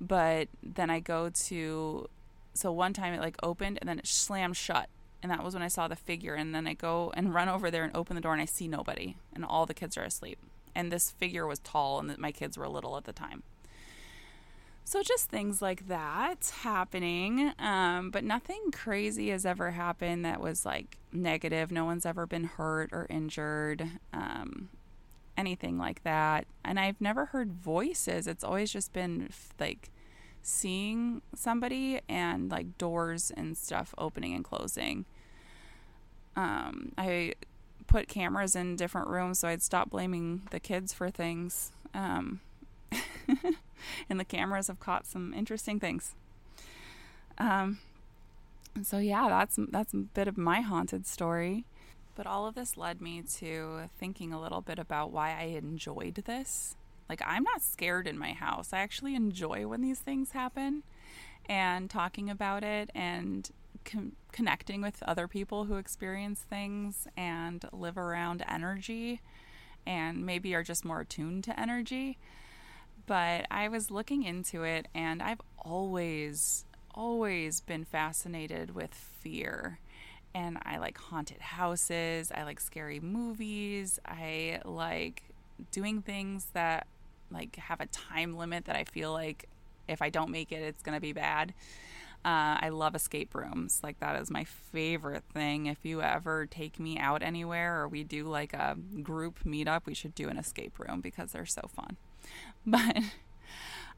but 0.00 0.48
then 0.62 0.88
I 0.88 1.00
go 1.00 1.28
to 1.28 2.08
so 2.54 2.72
one 2.72 2.92
time 2.92 3.14
it 3.14 3.20
like 3.20 3.36
opened 3.42 3.78
and 3.80 3.88
then 3.88 3.98
it 3.98 4.06
slammed 4.06 4.56
shut. 4.56 4.88
And 5.22 5.30
that 5.30 5.44
was 5.44 5.54
when 5.54 5.62
I 5.62 5.68
saw 5.68 5.86
the 5.86 5.94
figure 5.94 6.34
and 6.34 6.54
then 6.54 6.66
I 6.66 6.74
go 6.74 7.12
and 7.14 7.32
run 7.32 7.48
over 7.48 7.70
there 7.70 7.84
and 7.84 7.94
open 7.96 8.16
the 8.16 8.22
door 8.22 8.32
and 8.32 8.42
I 8.42 8.46
see 8.46 8.66
nobody 8.66 9.16
and 9.32 9.44
all 9.44 9.66
the 9.66 9.74
kids 9.74 9.96
are 9.96 10.02
asleep. 10.02 10.38
And 10.74 10.90
this 10.90 11.10
figure 11.10 11.46
was 11.46 11.58
tall 11.60 12.00
and 12.00 12.18
my 12.18 12.32
kids 12.32 12.56
were 12.56 12.68
little 12.68 12.96
at 12.96 13.04
the 13.04 13.12
time. 13.12 13.42
So 14.84 15.02
just 15.02 15.30
things 15.30 15.62
like 15.62 15.88
that 15.88 16.52
happening, 16.62 17.52
um, 17.58 18.10
but 18.10 18.24
nothing 18.24 18.70
crazy 18.72 19.30
has 19.30 19.46
ever 19.46 19.70
happened 19.70 20.24
that 20.24 20.40
was 20.40 20.66
like 20.66 20.98
negative. 21.12 21.70
No 21.70 21.84
one's 21.84 22.04
ever 22.04 22.26
been 22.26 22.44
hurt 22.44 22.90
or 22.92 23.06
injured. 23.08 23.88
Um, 24.12 24.68
anything 25.36 25.78
like 25.78 26.02
that. 26.04 26.46
And 26.64 26.78
I've 26.78 27.00
never 27.00 27.26
heard 27.26 27.52
voices. 27.52 28.26
It's 28.26 28.44
always 28.44 28.72
just 28.72 28.92
been 28.92 29.30
like 29.58 29.90
seeing 30.42 31.22
somebody 31.34 32.00
and 32.08 32.50
like 32.50 32.76
doors 32.78 33.32
and 33.36 33.56
stuff 33.56 33.94
opening 33.96 34.34
and 34.34 34.44
closing. 34.44 35.04
Um, 36.36 36.92
I 36.98 37.34
put 37.86 38.08
cameras 38.08 38.56
in 38.56 38.76
different 38.76 39.08
rooms 39.08 39.38
so 39.40 39.48
I'd 39.48 39.62
stop 39.62 39.90
blaming 39.90 40.42
the 40.50 40.60
kids 40.60 40.92
for 40.92 41.10
things. 41.10 41.72
And 44.08 44.18
the 44.18 44.24
cameras 44.24 44.68
have 44.68 44.80
caught 44.80 45.06
some 45.06 45.32
interesting 45.34 45.80
things. 45.80 46.14
Um, 47.38 47.78
so 48.82 48.98
yeah, 48.98 49.28
that's 49.28 49.58
that's 49.70 49.92
a 49.92 49.98
bit 49.98 50.28
of 50.28 50.38
my 50.38 50.60
haunted 50.60 51.06
story. 51.06 51.64
But 52.14 52.26
all 52.26 52.46
of 52.46 52.54
this 52.54 52.76
led 52.76 53.00
me 53.00 53.22
to 53.38 53.88
thinking 53.98 54.32
a 54.32 54.40
little 54.40 54.60
bit 54.60 54.78
about 54.78 55.12
why 55.12 55.30
I 55.30 55.44
enjoyed 55.44 56.16
this. 56.26 56.76
Like, 57.08 57.22
I'm 57.26 57.42
not 57.42 57.62
scared 57.62 58.06
in 58.06 58.18
my 58.18 58.32
house. 58.32 58.72
I 58.72 58.78
actually 58.78 59.14
enjoy 59.14 59.66
when 59.66 59.80
these 59.80 60.00
things 60.00 60.32
happen 60.32 60.82
and 61.46 61.90
talking 61.90 62.30
about 62.30 62.62
it 62.64 62.90
and 62.94 63.50
con- 63.84 64.12
connecting 64.30 64.80
with 64.80 65.02
other 65.02 65.26
people 65.26 65.64
who 65.64 65.76
experience 65.76 66.40
things 66.40 67.06
and 67.16 67.64
live 67.72 67.98
around 67.98 68.44
energy 68.48 69.20
and 69.86 70.24
maybe 70.24 70.54
are 70.54 70.62
just 70.62 70.84
more 70.84 71.00
attuned 71.00 71.44
to 71.44 71.58
energy. 71.58 72.18
But 73.12 73.46
I 73.50 73.68
was 73.68 73.90
looking 73.90 74.22
into 74.22 74.62
it 74.62 74.88
and 74.94 75.22
I've 75.22 75.42
always, 75.58 76.64
always 76.94 77.60
been 77.60 77.84
fascinated 77.84 78.74
with 78.74 78.94
fear 78.94 79.80
and 80.34 80.56
I 80.62 80.78
like 80.78 80.96
haunted 80.96 81.42
houses. 81.42 82.32
I 82.34 82.44
like 82.44 82.58
scary 82.58 83.00
movies. 83.00 84.00
I 84.06 84.62
like 84.64 85.24
doing 85.72 86.00
things 86.00 86.46
that 86.54 86.86
like 87.30 87.56
have 87.56 87.82
a 87.82 87.86
time 87.88 88.38
limit 88.38 88.64
that 88.64 88.76
I 88.76 88.84
feel 88.84 89.12
like 89.12 89.46
if 89.88 90.00
I 90.00 90.08
don't 90.08 90.30
make 90.30 90.50
it, 90.50 90.62
it's 90.62 90.82
going 90.82 90.96
to 90.96 91.00
be 91.02 91.12
bad. 91.12 91.52
Uh, 92.24 92.56
I 92.60 92.70
love 92.70 92.94
escape 92.94 93.34
rooms. 93.34 93.80
Like, 93.82 94.00
that 94.00 94.18
is 94.22 94.30
my 94.30 94.44
favorite 94.44 95.24
thing. 95.34 95.66
If 95.66 95.78
you 95.82 96.00
ever 96.00 96.46
take 96.46 96.80
me 96.80 96.98
out 96.98 97.22
anywhere 97.22 97.82
or 97.82 97.88
we 97.88 98.04
do 98.04 98.24
like 98.24 98.54
a 98.54 98.78
group 99.02 99.40
meetup, 99.44 99.84
we 99.84 99.92
should 99.92 100.14
do 100.14 100.30
an 100.30 100.38
escape 100.38 100.78
room 100.78 101.02
because 101.02 101.32
they're 101.32 101.44
so 101.44 101.68
fun. 101.74 101.98
But 102.64 102.98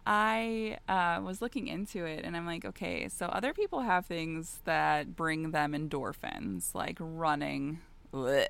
I 0.07 0.79
uh, 0.89 1.21
was 1.23 1.43
looking 1.43 1.67
into 1.67 2.05
it 2.05 2.25
and 2.25 2.37
I'm 2.37 2.47
like, 2.47 2.65
okay, 2.65 3.09
so 3.09 3.27
other 3.27 3.53
people 3.53 3.81
have 3.81 4.07
things 4.07 4.59
that 4.65 5.17
bring 5.17 5.51
them 5.51 5.73
endorphins, 5.73 6.75
like 6.75 6.97
running 7.01 7.81
bleh, 8.13 8.49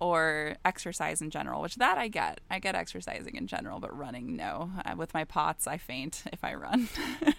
or 0.00 0.56
exercise 0.64 1.20
in 1.20 1.30
general, 1.30 1.62
which 1.62 1.76
that 1.76 1.98
I 1.98 2.08
get. 2.08 2.40
I 2.50 2.58
get 2.58 2.74
exercising 2.74 3.36
in 3.36 3.46
general, 3.46 3.78
but 3.78 3.96
running, 3.96 4.34
no. 4.34 4.70
Uh, 4.84 4.94
with 4.96 5.14
my 5.14 5.24
POTS, 5.24 5.66
I 5.66 5.76
faint 5.76 6.24
if 6.32 6.42
I 6.42 6.54
run. 6.54 6.88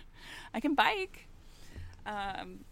I 0.53 0.59
can 0.59 0.75
bike. 0.75 1.27
Um, 2.05 2.65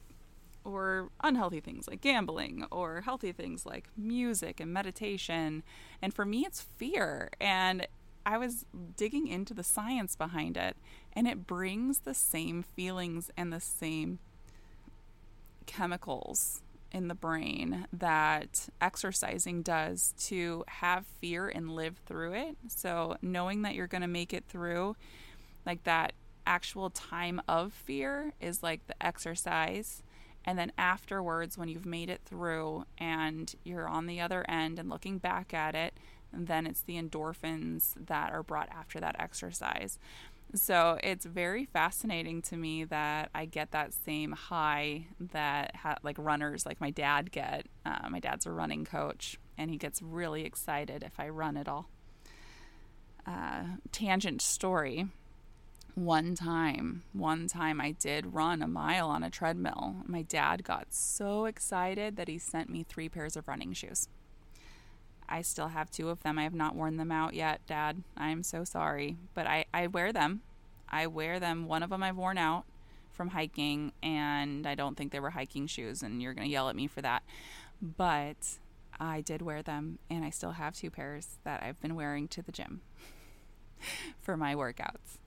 or 0.66 1.10
unhealthy 1.24 1.60
things 1.60 1.88
like 1.88 2.02
gambling, 2.02 2.66
or 2.72 3.02
healthy 3.02 3.32
things 3.32 3.66
like 3.66 3.90
music 3.98 4.60
and 4.60 4.72
meditation. 4.72 5.64
And 6.02 6.14
for 6.14 6.26
me, 6.26 6.46
it's 6.46 6.62
fear. 6.62 7.30
And 7.40 7.88
I 8.26 8.38
was 8.38 8.66
digging 8.96 9.28
into 9.28 9.54
the 9.54 9.64
science 9.64 10.16
behind 10.16 10.58
it, 10.58 10.78
and 11.14 11.28
it 11.28 11.48
brings 11.48 12.00
the 12.00 12.14
same 12.14 12.64
feelings 12.64 13.32
and 13.38 13.52
the 13.52 13.60
same 13.60 14.20
chemicals 15.66 16.62
in 16.92 17.08
the 17.08 17.16
brain 17.16 17.88
that 17.94 18.70
exercising 18.82 19.62
does 19.62 20.14
to 20.18 20.64
have 20.68 21.06
fear 21.06 21.48
and 21.48 21.76
live 21.76 21.98
through 22.06 22.34
it. 22.34 22.58
So, 22.68 23.18
knowing 23.22 23.62
that 23.62 23.76
you're 23.76 23.88
going 23.88 24.02
to 24.02 24.08
make 24.08 24.34
it 24.34 24.46
through, 24.48 24.96
like 25.66 25.84
that 25.84 26.14
actual 26.48 26.90
time 26.90 27.42
of 27.48 27.74
fear, 27.74 28.34
is 28.42 28.64
like 28.64 28.88
the 28.88 29.06
exercise. 29.06 30.02
And 30.46 30.58
then 30.58 30.72
afterwards, 30.78 31.58
when 31.58 31.68
you've 31.68 31.86
made 31.86 32.10
it 32.10 32.22
through 32.26 32.86
and 32.98 33.54
you're 33.64 33.88
on 33.88 34.08
the 34.08 34.22
other 34.22 34.44
end 34.50 34.80
and 34.80 34.90
looking 34.90 35.20
back 35.20 35.54
at 35.54 35.76
it, 35.76 35.94
and 36.34 36.48
then 36.48 36.68
it's 36.68 36.82
the 36.82 37.02
endorphins 37.02 37.94
that 38.08 38.32
are 38.32 38.44
brought 38.44 38.70
after 38.70 39.00
that 39.00 39.16
exercise. 39.20 40.00
So 40.56 40.98
it's 41.04 41.26
very 41.26 41.66
fascinating 41.66 42.42
to 42.44 42.58
me 42.58 42.84
that 42.86 43.30
I 43.36 43.46
get 43.46 43.72
that 43.72 43.94
same 43.94 44.32
high 44.32 45.06
that 45.20 45.76
ha- 45.76 46.00
like 46.02 46.18
runners 46.18 46.66
like 46.66 46.82
my 46.82 46.90
dad 46.90 47.32
get. 47.32 47.68
Uh, 47.86 48.10
my 48.10 48.20
dad's 48.20 48.48
a 48.48 48.52
running 48.52 48.84
coach, 48.84 49.38
and 49.58 49.70
he 49.70 49.78
gets 49.78 50.02
really 50.02 50.46
excited 50.46 51.04
if 51.04 51.20
I 51.20 51.30
run 51.30 51.56
at 51.56 51.68
all. 51.68 51.90
Uh, 53.28 53.64
tangent 53.92 54.42
story. 54.42 55.08
One 55.94 56.34
time, 56.34 57.04
one 57.14 57.48
time 57.48 57.82
I 57.82 57.92
did 57.92 58.34
run 58.34 58.62
a 58.62 58.68
mile 58.68 59.10
on 59.10 59.22
a 59.22 59.30
treadmill. 59.30 59.98
My 60.06 60.22
dad 60.22 60.64
got 60.64 60.94
so 60.94 61.46
excited 61.46 62.16
that 62.16 62.28
he 62.28 62.38
sent 62.38 62.70
me 62.70 62.84
three 62.84 63.10
pairs 63.10 63.36
of 63.36 63.48
running 63.48 63.74
shoes. 63.74 64.08
I 65.30 65.44
still 65.44 65.70
have 65.70 65.92
two 65.92 66.10
of 66.10 66.24
them. 66.24 66.40
I 66.40 66.44
have 66.44 66.54
not 66.54 66.76
worn 66.76 66.98
them 66.98 67.12
out 67.12 67.34
yet, 67.36 67.62
Dad. 67.68 68.04
I'm 68.18 68.44
so 68.44 68.64
sorry. 68.64 69.18
But 69.36 69.48
I, 69.48 69.66
I 69.74 69.88
wear 69.88 70.12
them. 70.12 70.42
I 70.90 71.08
wear 71.08 71.40
them. 71.40 71.68
One 71.68 71.84
of 71.84 71.92
them 71.92 72.02
I've 72.02 72.18
worn 72.18 72.40
out 72.40 72.66
from 73.12 73.30
hiking, 73.30 73.94
and 74.02 74.66
I 74.66 74.76
don't 74.76 74.98
think 74.98 75.12
they 75.12 75.20
were 75.20 75.30
hiking 75.30 75.68
shoes, 75.68 76.02
and 76.02 76.22
you're 76.22 76.34
going 76.34 76.48
to 76.48 76.52
yell 76.52 76.70
at 76.70 76.76
me 76.76 76.88
for 76.88 77.02
that. 77.02 77.22
But 77.82 78.58
I 79.00 79.22
did 79.22 79.42
wear 79.44 79.62
them, 79.62 80.00
and 80.10 80.26
I 80.26 80.32
still 80.32 80.54
have 80.54 80.76
two 80.76 80.90
pairs 80.90 81.38
that 81.44 81.62
I've 81.62 81.80
been 81.80 81.96
wearing 81.96 82.28
to 82.30 82.42
the 82.42 82.52
gym 82.52 82.82
for 84.20 84.36
my 84.36 84.56
workouts. 84.56 85.20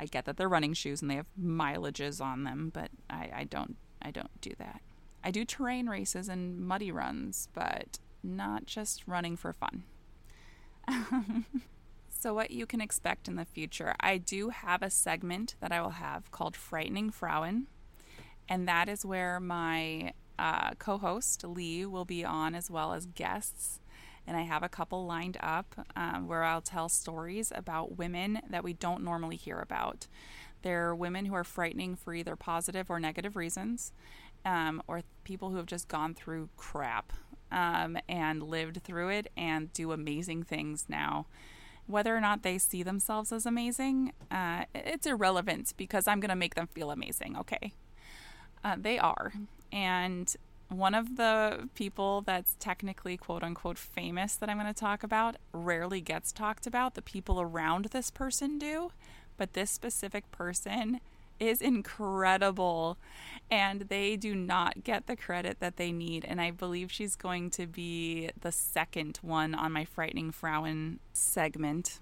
I 0.00 0.06
get 0.06 0.24
that 0.26 0.36
they're 0.36 0.48
running 0.48 0.74
shoes 0.74 1.02
and 1.02 1.10
they 1.10 1.16
have 1.16 1.26
mileages 1.40 2.20
on 2.20 2.44
them, 2.44 2.70
but 2.72 2.90
I, 3.10 3.30
I 3.34 3.44
don't 3.44 3.76
I 4.00 4.10
don't 4.10 4.40
do 4.40 4.52
that. 4.58 4.80
I 5.24 5.30
do 5.32 5.44
terrain 5.44 5.88
races 5.88 6.28
and 6.28 6.60
muddy 6.60 6.92
runs, 6.92 7.48
but 7.52 7.98
not 8.28 8.66
just 8.66 9.06
running 9.06 9.36
for 9.36 9.52
fun. 9.52 9.84
so, 12.08 12.34
what 12.34 12.50
you 12.50 12.66
can 12.66 12.80
expect 12.80 13.28
in 13.28 13.36
the 13.36 13.44
future, 13.44 13.94
I 14.00 14.18
do 14.18 14.50
have 14.50 14.82
a 14.82 14.90
segment 14.90 15.54
that 15.60 15.72
I 15.72 15.80
will 15.80 15.90
have 15.90 16.30
called 16.30 16.56
Frightening 16.56 17.10
Frauen, 17.10 17.66
and 18.48 18.68
that 18.68 18.88
is 18.88 19.04
where 19.04 19.40
my 19.40 20.12
uh, 20.38 20.70
co 20.78 20.98
host 20.98 21.44
Lee 21.44 21.84
will 21.84 22.04
be 22.04 22.24
on 22.24 22.54
as 22.54 22.70
well 22.70 22.92
as 22.92 23.06
guests. 23.06 23.80
And 24.26 24.36
I 24.36 24.42
have 24.42 24.62
a 24.62 24.68
couple 24.68 25.06
lined 25.06 25.38
up 25.40 25.86
um, 25.96 26.28
where 26.28 26.44
I'll 26.44 26.60
tell 26.60 26.90
stories 26.90 27.50
about 27.54 27.96
women 27.96 28.40
that 28.50 28.62
we 28.62 28.74
don't 28.74 29.02
normally 29.02 29.36
hear 29.36 29.58
about. 29.58 30.06
They're 30.62 30.94
women 30.94 31.24
who 31.24 31.34
are 31.34 31.44
frightening 31.44 31.96
for 31.96 32.12
either 32.12 32.36
positive 32.36 32.90
or 32.90 33.00
negative 33.00 33.36
reasons, 33.36 33.92
um, 34.44 34.82
or 34.86 35.02
people 35.24 35.50
who 35.50 35.56
have 35.56 35.66
just 35.66 35.88
gone 35.88 36.14
through 36.14 36.50
crap 36.56 37.12
um, 37.50 37.98
and 38.08 38.42
lived 38.42 38.82
through 38.82 39.08
it 39.10 39.30
and 39.36 39.72
do 39.72 39.92
amazing 39.92 40.42
things 40.44 40.86
now. 40.88 41.26
Whether 41.86 42.14
or 42.14 42.20
not 42.20 42.42
they 42.42 42.58
see 42.58 42.82
themselves 42.82 43.32
as 43.32 43.46
amazing, 43.46 44.12
uh, 44.30 44.64
it's 44.74 45.06
irrelevant 45.06 45.72
because 45.76 46.06
I'm 46.06 46.20
going 46.20 46.28
to 46.28 46.36
make 46.36 46.54
them 46.54 46.66
feel 46.66 46.90
amazing, 46.90 47.36
okay? 47.38 47.72
Uh, 48.62 48.76
they 48.78 48.98
are. 48.98 49.32
And 49.72 50.34
one 50.68 50.94
of 50.94 51.16
the 51.16 51.68
people 51.74 52.20
that's 52.20 52.56
technically 52.58 53.16
quote 53.16 53.42
unquote 53.42 53.78
famous 53.78 54.36
that 54.36 54.50
I'm 54.50 54.58
going 54.58 54.72
to 54.72 54.78
talk 54.78 55.02
about 55.02 55.36
rarely 55.52 56.00
gets 56.00 56.30
talked 56.30 56.66
about. 56.66 56.94
The 56.94 57.02
people 57.02 57.40
around 57.40 57.86
this 57.86 58.10
person 58.10 58.58
do, 58.58 58.92
but 59.38 59.54
this 59.54 59.70
specific 59.70 60.30
person 60.30 61.00
is 61.40 61.60
incredible 61.60 62.98
and 63.50 63.82
they 63.82 64.16
do 64.16 64.34
not 64.34 64.84
get 64.84 65.06
the 65.06 65.16
credit 65.16 65.60
that 65.60 65.76
they 65.76 65.92
need. 65.92 66.24
And 66.24 66.40
I 66.40 66.50
believe 66.50 66.92
she's 66.92 67.16
going 67.16 67.50
to 67.52 67.66
be 67.66 68.30
the 68.40 68.52
second 68.52 69.18
one 69.22 69.54
on 69.54 69.72
my 69.72 69.84
Frightening 69.84 70.32
Frauen 70.32 71.00
segment. 71.12 72.00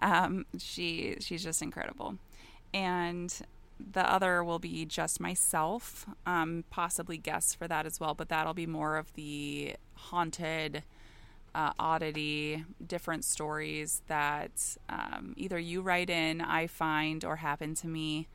Um, 0.00 0.46
she 0.58 1.16
she's 1.20 1.42
just 1.42 1.62
incredible. 1.62 2.18
And 2.72 3.32
the 3.78 4.10
other 4.10 4.42
will 4.42 4.58
be 4.58 4.84
just 4.84 5.20
myself, 5.20 6.06
um, 6.26 6.64
possibly 6.70 7.16
guests 7.16 7.54
for 7.54 7.68
that 7.68 7.86
as 7.86 8.00
well, 8.00 8.14
but 8.14 8.28
that'll 8.28 8.54
be 8.54 8.66
more 8.66 8.96
of 8.96 9.12
the 9.14 9.76
haunted, 9.94 10.82
uh, 11.54 11.72
oddity, 11.78 12.64
different 12.84 13.24
stories 13.24 14.02
that 14.08 14.76
um, 14.88 15.34
either 15.36 15.58
you 15.58 15.82
write 15.82 16.10
in, 16.10 16.40
I 16.40 16.66
find, 16.66 17.24
or 17.24 17.36
happen 17.36 17.74
to 17.76 17.86
me. 17.86 18.28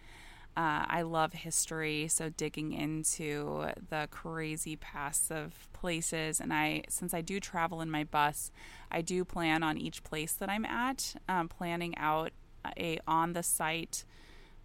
Uh, 0.58 0.84
I 0.88 1.04
love 1.04 1.34
history, 1.34 2.08
so 2.10 2.30
digging 2.30 2.74
into 2.74 3.68
the 3.90 4.08
crazy 4.12 4.76
pasts 4.76 5.32
of 5.32 5.72
places. 5.74 6.40
And 6.40 6.54
I, 6.54 6.84
since 6.90 7.14
I 7.14 7.22
do 7.22 7.40
travel 7.40 7.82
in 7.82 7.90
my 7.90 8.04
bus, 8.04 8.52
I 8.92 9.02
do 9.02 9.24
plan 9.24 9.64
on 9.64 9.78
each 9.78 10.04
place 10.04 10.34
that 10.34 10.50
I'm 10.50 10.66
at, 10.66 11.16
um, 11.30 11.48
planning 11.48 11.98
out 11.98 12.32
a 12.78 13.00
on 13.08 13.34
the 13.34 13.44
site 13.44 14.04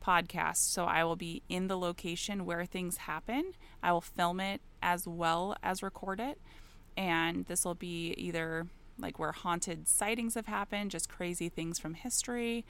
podcast. 0.05 0.57
So 0.57 0.85
I 0.85 1.05
will 1.05 1.17
be 1.17 1.43
in 1.49 1.69
the 1.69 1.79
location 1.79 2.45
where 2.45 2.64
things 2.64 2.99
happen. 2.99 3.53
I 3.83 3.93
will 3.93 4.01
film 4.01 4.40
it 4.40 4.61
as 4.83 5.07
well 5.07 5.57
as 5.62 5.83
record 5.83 6.21
it. 6.21 6.40
And 6.96 7.46
this 7.46 7.64
will 7.64 7.74
be 7.74 8.14
either 8.16 8.66
like 8.98 9.18
where 9.18 9.33
haunted 9.33 9.88
sightings 9.88 10.35
have 10.35 10.46
happened, 10.46 10.90
just 10.90 11.09
crazy 11.09 11.48
things 11.48 11.78
from 11.78 11.94
history, 11.94 12.64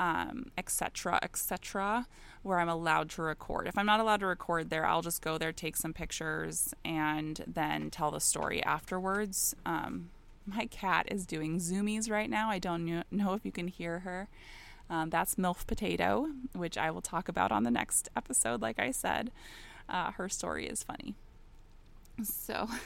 um, 0.00 0.50
etc., 0.58 1.18
etc., 1.22 2.06
where 2.42 2.58
I'm 2.58 2.68
allowed 2.68 3.10
to 3.10 3.22
record. 3.22 3.68
If 3.68 3.78
I'm 3.78 3.86
not 3.86 4.00
allowed 4.00 4.20
to 4.20 4.26
record 4.26 4.70
there, 4.70 4.84
I'll 4.84 5.02
just 5.02 5.22
go 5.22 5.38
there, 5.38 5.52
take 5.52 5.76
some 5.76 5.92
pictures, 5.92 6.74
and 6.84 7.42
then 7.46 7.90
tell 7.90 8.10
the 8.10 8.20
story 8.20 8.62
afterwards. 8.64 9.54
Um, 9.64 10.10
my 10.46 10.66
cat 10.66 11.06
is 11.10 11.24
doing 11.24 11.58
zoomies 11.58 12.10
right 12.10 12.28
now. 12.28 12.50
I 12.50 12.58
don't 12.58 13.04
know 13.10 13.34
if 13.34 13.44
you 13.44 13.52
can 13.52 13.68
hear 13.68 14.00
her. 14.00 14.28
Um, 14.90 15.08
that's 15.08 15.36
MILF 15.36 15.66
Potato, 15.66 16.28
which 16.52 16.76
I 16.76 16.90
will 16.90 17.00
talk 17.00 17.28
about 17.28 17.50
on 17.50 17.62
the 17.62 17.70
next 17.70 18.10
episode, 18.14 18.60
like 18.60 18.78
I 18.78 18.90
said. 18.90 19.30
Uh, 19.88 20.10
her 20.12 20.28
story 20.28 20.66
is 20.66 20.82
funny. 20.82 21.14
So. 22.22 22.68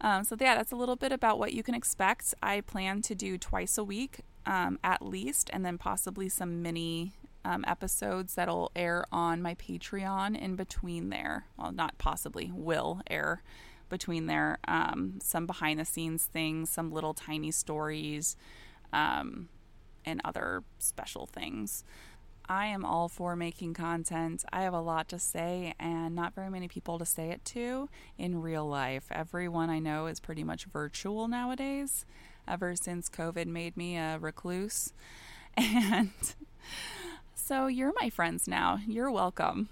Um, 0.00 0.24
so 0.24 0.36
yeah, 0.40 0.54
that's 0.54 0.72
a 0.72 0.76
little 0.76 0.96
bit 0.96 1.12
about 1.12 1.38
what 1.38 1.52
you 1.52 1.62
can 1.62 1.74
expect. 1.74 2.34
I 2.42 2.62
plan 2.62 3.02
to 3.02 3.14
do 3.14 3.36
twice 3.36 3.76
a 3.76 3.84
week, 3.84 4.20
um, 4.46 4.78
at 4.82 5.04
least, 5.04 5.50
and 5.52 5.64
then 5.64 5.78
possibly 5.78 6.28
some 6.28 6.62
mini 6.62 7.12
um, 7.44 7.64
episodes 7.66 8.34
that'll 8.34 8.70
air 8.74 9.04
on 9.12 9.42
my 9.42 9.54
Patreon 9.54 10.38
in 10.38 10.56
between 10.56 11.10
there. 11.10 11.46
Well, 11.58 11.72
not 11.72 11.98
possibly, 11.98 12.50
will 12.54 13.00
air 13.08 13.42
between 13.88 14.26
there. 14.26 14.58
Um, 14.66 15.18
some 15.22 15.46
behind 15.46 15.80
the 15.80 15.84
scenes 15.84 16.24
things, 16.24 16.70
some 16.70 16.90
little 16.90 17.14
tiny 17.14 17.50
stories, 17.50 18.36
um, 18.92 19.48
and 20.04 20.20
other 20.24 20.62
special 20.78 21.26
things. 21.26 21.84
I 22.50 22.66
am 22.66 22.84
all 22.84 23.08
for 23.08 23.36
making 23.36 23.74
content. 23.74 24.44
I 24.52 24.62
have 24.62 24.74
a 24.74 24.80
lot 24.80 25.08
to 25.10 25.20
say 25.20 25.72
and 25.78 26.16
not 26.16 26.34
very 26.34 26.50
many 26.50 26.66
people 26.66 26.98
to 26.98 27.06
say 27.06 27.30
it 27.30 27.44
to 27.44 27.88
in 28.18 28.42
real 28.42 28.66
life. 28.66 29.04
Everyone 29.12 29.70
I 29.70 29.78
know 29.78 30.08
is 30.08 30.18
pretty 30.18 30.42
much 30.42 30.64
virtual 30.64 31.28
nowadays, 31.28 32.04
ever 32.48 32.74
since 32.74 33.08
COVID 33.08 33.46
made 33.46 33.76
me 33.76 33.96
a 33.96 34.18
recluse. 34.18 34.92
And 35.56 36.10
so 37.36 37.68
you're 37.68 37.92
my 38.00 38.10
friends 38.10 38.48
now. 38.48 38.80
You're 38.84 39.12
welcome. 39.12 39.68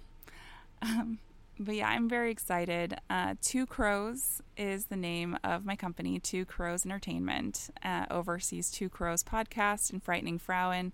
Um, 0.81 1.19
but 1.59 1.75
yeah, 1.75 1.89
I'm 1.89 2.09
very 2.09 2.31
excited. 2.31 2.97
Uh, 3.11 3.35
Two 3.43 3.67
Crows 3.67 4.41
is 4.57 4.87
the 4.87 4.97
name 4.97 5.37
of 5.43 5.65
my 5.65 5.75
company, 5.75 6.21
Two 6.21 6.45
Crows 6.45 6.85
Entertainment, 6.87 7.71
uh, 7.85 8.07
oversees 8.09 8.71
Two 8.71 8.89
Crows 8.89 9.25
podcast 9.25 9.93
and 9.93 10.01
Frightening 10.01 10.39
Frauen. 10.39 10.93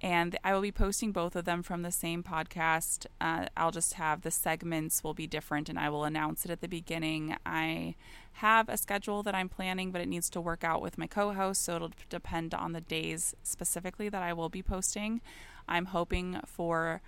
And 0.00 0.38
I 0.44 0.54
will 0.54 0.60
be 0.60 0.70
posting 0.70 1.10
both 1.10 1.34
of 1.34 1.44
them 1.44 1.62
from 1.62 1.82
the 1.82 1.90
same 1.90 2.22
podcast. 2.22 3.06
Uh, 3.20 3.46
I'll 3.56 3.72
just 3.72 3.94
have 3.94 4.22
the 4.22 4.30
segments 4.30 5.02
will 5.02 5.14
be 5.14 5.26
different 5.26 5.68
and 5.68 5.78
I 5.78 5.90
will 5.90 6.04
announce 6.04 6.44
it 6.44 6.52
at 6.52 6.60
the 6.60 6.68
beginning. 6.68 7.36
I 7.44 7.96
have 8.34 8.68
a 8.68 8.76
schedule 8.76 9.24
that 9.24 9.34
I'm 9.34 9.48
planning, 9.48 9.90
but 9.90 10.00
it 10.00 10.08
needs 10.08 10.30
to 10.30 10.40
work 10.40 10.62
out 10.62 10.80
with 10.80 10.98
my 10.98 11.08
co 11.08 11.32
host. 11.32 11.64
So 11.64 11.74
it'll 11.76 11.92
depend 12.08 12.54
on 12.54 12.72
the 12.72 12.80
days 12.80 13.34
specifically 13.42 14.08
that 14.08 14.22
I 14.22 14.32
will 14.32 14.48
be 14.48 14.62
posting. 14.62 15.20
I'm 15.68 15.86
hoping 15.86 16.40
for 16.46 17.02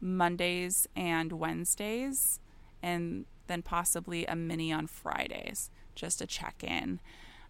Mondays 0.00 0.86
and 0.94 1.32
Wednesdays, 1.32 2.38
and 2.82 3.24
then 3.46 3.62
possibly 3.62 4.26
a 4.26 4.36
mini 4.36 4.72
on 4.72 4.86
Fridays 4.86 5.70
just 5.94 6.18
to 6.18 6.26
check 6.26 6.62
in. 6.62 7.00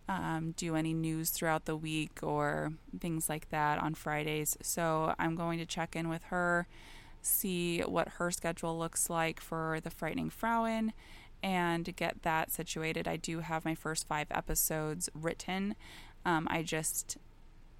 Um, 0.08 0.54
do 0.56 0.76
any 0.76 0.94
news 0.94 1.30
throughout 1.30 1.64
the 1.64 1.76
week 1.76 2.20
or 2.22 2.72
things 3.00 3.28
like 3.28 3.50
that 3.50 3.80
on 3.82 3.94
Fridays. 3.94 4.56
So 4.62 5.14
I'm 5.18 5.34
going 5.34 5.58
to 5.58 5.66
check 5.66 5.96
in 5.96 6.08
with 6.08 6.22
her, 6.24 6.68
see 7.22 7.80
what 7.80 8.08
her 8.10 8.30
schedule 8.30 8.78
looks 8.78 9.10
like 9.10 9.40
for 9.40 9.80
the 9.82 9.90
Frightening 9.90 10.30
Frauen, 10.30 10.92
and 11.42 11.96
get 11.96 12.22
that 12.22 12.52
situated. 12.52 13.08
I 13.08 13.16
do 13.16 13.40
have 13.40 13.64
my 13.64 13.74
first 13.74 14.06
five 14.06 14.28
episodes 14.30 15.08
written. 15.12 15.74
Um, 16.24 16.46
I 16.50 16.62
just 16.62 17.18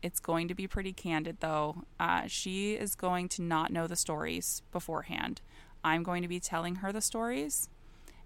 it's 0.02 0.20
going 0.20 0.46
to 0.48 0.54
be 0.54 0.66
pretty 0.66 0.92
candid, 0.92 1.38
though. 1.40 1.84
Uh, 1.98 2.22
she 2.26 2.74
is 2.74 2.94
going 2.94 3.28
to 3.30 3.42
not 3.42 3.72
know 3.72 3.86
the 3.86 3.96
stories 3.96 4.62
beforehand. 4.70 5.40
I'm 5.82 6.02
going 6.02 6.22
to 6.22 6.28
be 6.28 6.40
telling 6.40 6.76
her 6.76 6.92
the 6.92 7.00
stories, 7.00 7.68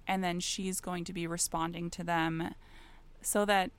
and 0.06 0.22
then 0.22 0.40
she's 0.40 0.80
going 0.80 1.04
to 1.04 1.12
be 1.12 1.26
responding 1.26 1.90
to 1.90 2.04
them 2.04 2.54
so 3.22 3.44
that 3.44 3.70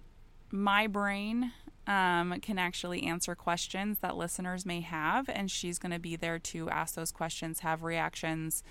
my 0.52 0.88
brain 0.88 1.52
um, 1.88 2.40
can 2.42 2.58
actually 2.58 3.04
answer 3.04 3.36
questions 3.36 4.00
that 4.00 4.16
listeners 4.16 4.66
may 4.66 4.82
have, 4.82 5.30
and 5.30 5.50
she's 5.50 5.80
going 5.80 5.92
to 5.92 6.00
be 6.00 6.16
there 6.16 6.40
to 6.40 6.70
ask 6.70 6.96
those 6.96 7.12
questions, 7.12 7.60
have 7.60 7.84
reactions 7.84 8.64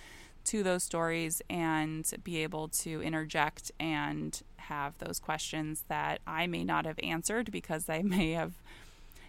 to 0.44 0.62
those 0.62 0.82
stories, 0.82 1.42
and 1.50 2.10
be 2.24 2.42
able 2.42 2.68
to 2.68 3.02
interject 3.02 3.72
and 3.78 4.42
have 4.56 4.96
those 4.98 5.18
questions 5.18 5.84
that 5.88 6.20
I 6.26 6.46
may 6.46 6.64
not 6.64 6.86
have 6.86 6.98
answered 7.02 7.50
because 7.50 7.88
I 7.88 8.02
may 8.04 8.32
have 8.32 8.54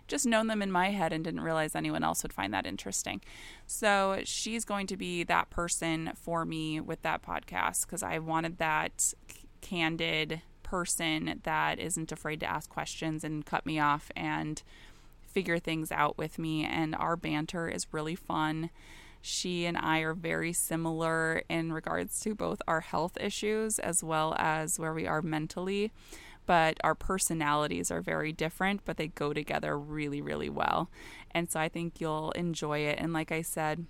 just 0.08 0.26
known 0.26 0.48
them 0.48 0.62
in 0.62 0.72
my 0.72 0.90
head 0.90 1.14
and 1.14 1.24
didn't 1.24 1.42
realize 1.42 1.74
anyone 1.74 2.04
else 2.04 2.22
would 2.22 2.34
find 2.34 2.54
that 2.54 2.66
interesting. 2.66 3.22
So 3.66 4.20
she's 4.26 4.66
going 4.66 4.88
to 4.88 4.98
be 4.98 5.24
that 5.24 5.50
person 5.50 6.12
for 6.16 6.44
me 6.44 6.82
with 6.82 7.02
that 7.04 7.24
podcast 7.24 7.86
because 7.86 8.04
I 8.04 8.20
wanted 8.20 8.58
that 8.58 9.14
candid 9.62 10.42
person 10.72 11.42
that 11.44 11.80
isn't 11.80 12.14
afraid 12.14 12.40
to 12.40 12.46
ask 12.50 12.70
questions 12.70 13.26
and 13.26 13.46
cut 13.46 13.66
me 13.66 13.78
off 13.78 14.10
and 14.16 14.64
figure 15.28 15.60
things 15.60 15.92
out 15.92 16.18
with 16.18 16.40
me. 16.40 16.64
And 16.64 16.96
our 16.96 17.18
banter 17.18 17.68
is 17.68 17.92
really 17.92 18.16
fun. 18.16 18.70
She 19.22 19.66
and 19.66 19.78
I 19.78 20.00
are 20.00 20.14
very 20.14 20.54
similar 20.54 21.44
in 21.50 21.74
regards 21.74 22.22
to 22.22 22.34
both 22.34 22.62
our 22.70 22.80
health 22.80 23.18
issues 23.20 23.80
as 23.80 24.02
well 24.02 24.34
as 24.40 24.80
where 24.80 24.94
we 24.94 25.06
are 25.06 25.22
mentally 25.22 25.92
but 26.48 26.78
our 26.84 26.96
personalities 26.96 27.92
are 27.92 28.02
very 28.02 28.34
different, 28.34 28.82
but 28.84 28.98
they 28.98 29.08
go 29.08 29.32
together 29.32 29.78
really, 29.78 30.22
really 30.22 30.50
well. 30.50 30.90
And 31.30 31.50
so 31.50 31.60
I 31.60 31.70
think 31.70 32.02
you'll 32.02 32.32
enjoy 32.32 32.80
it. 32.80 32.98
And 33.00 33.14
like 33.14 33.32
I 33.32 33.44
said, 33.44 33.86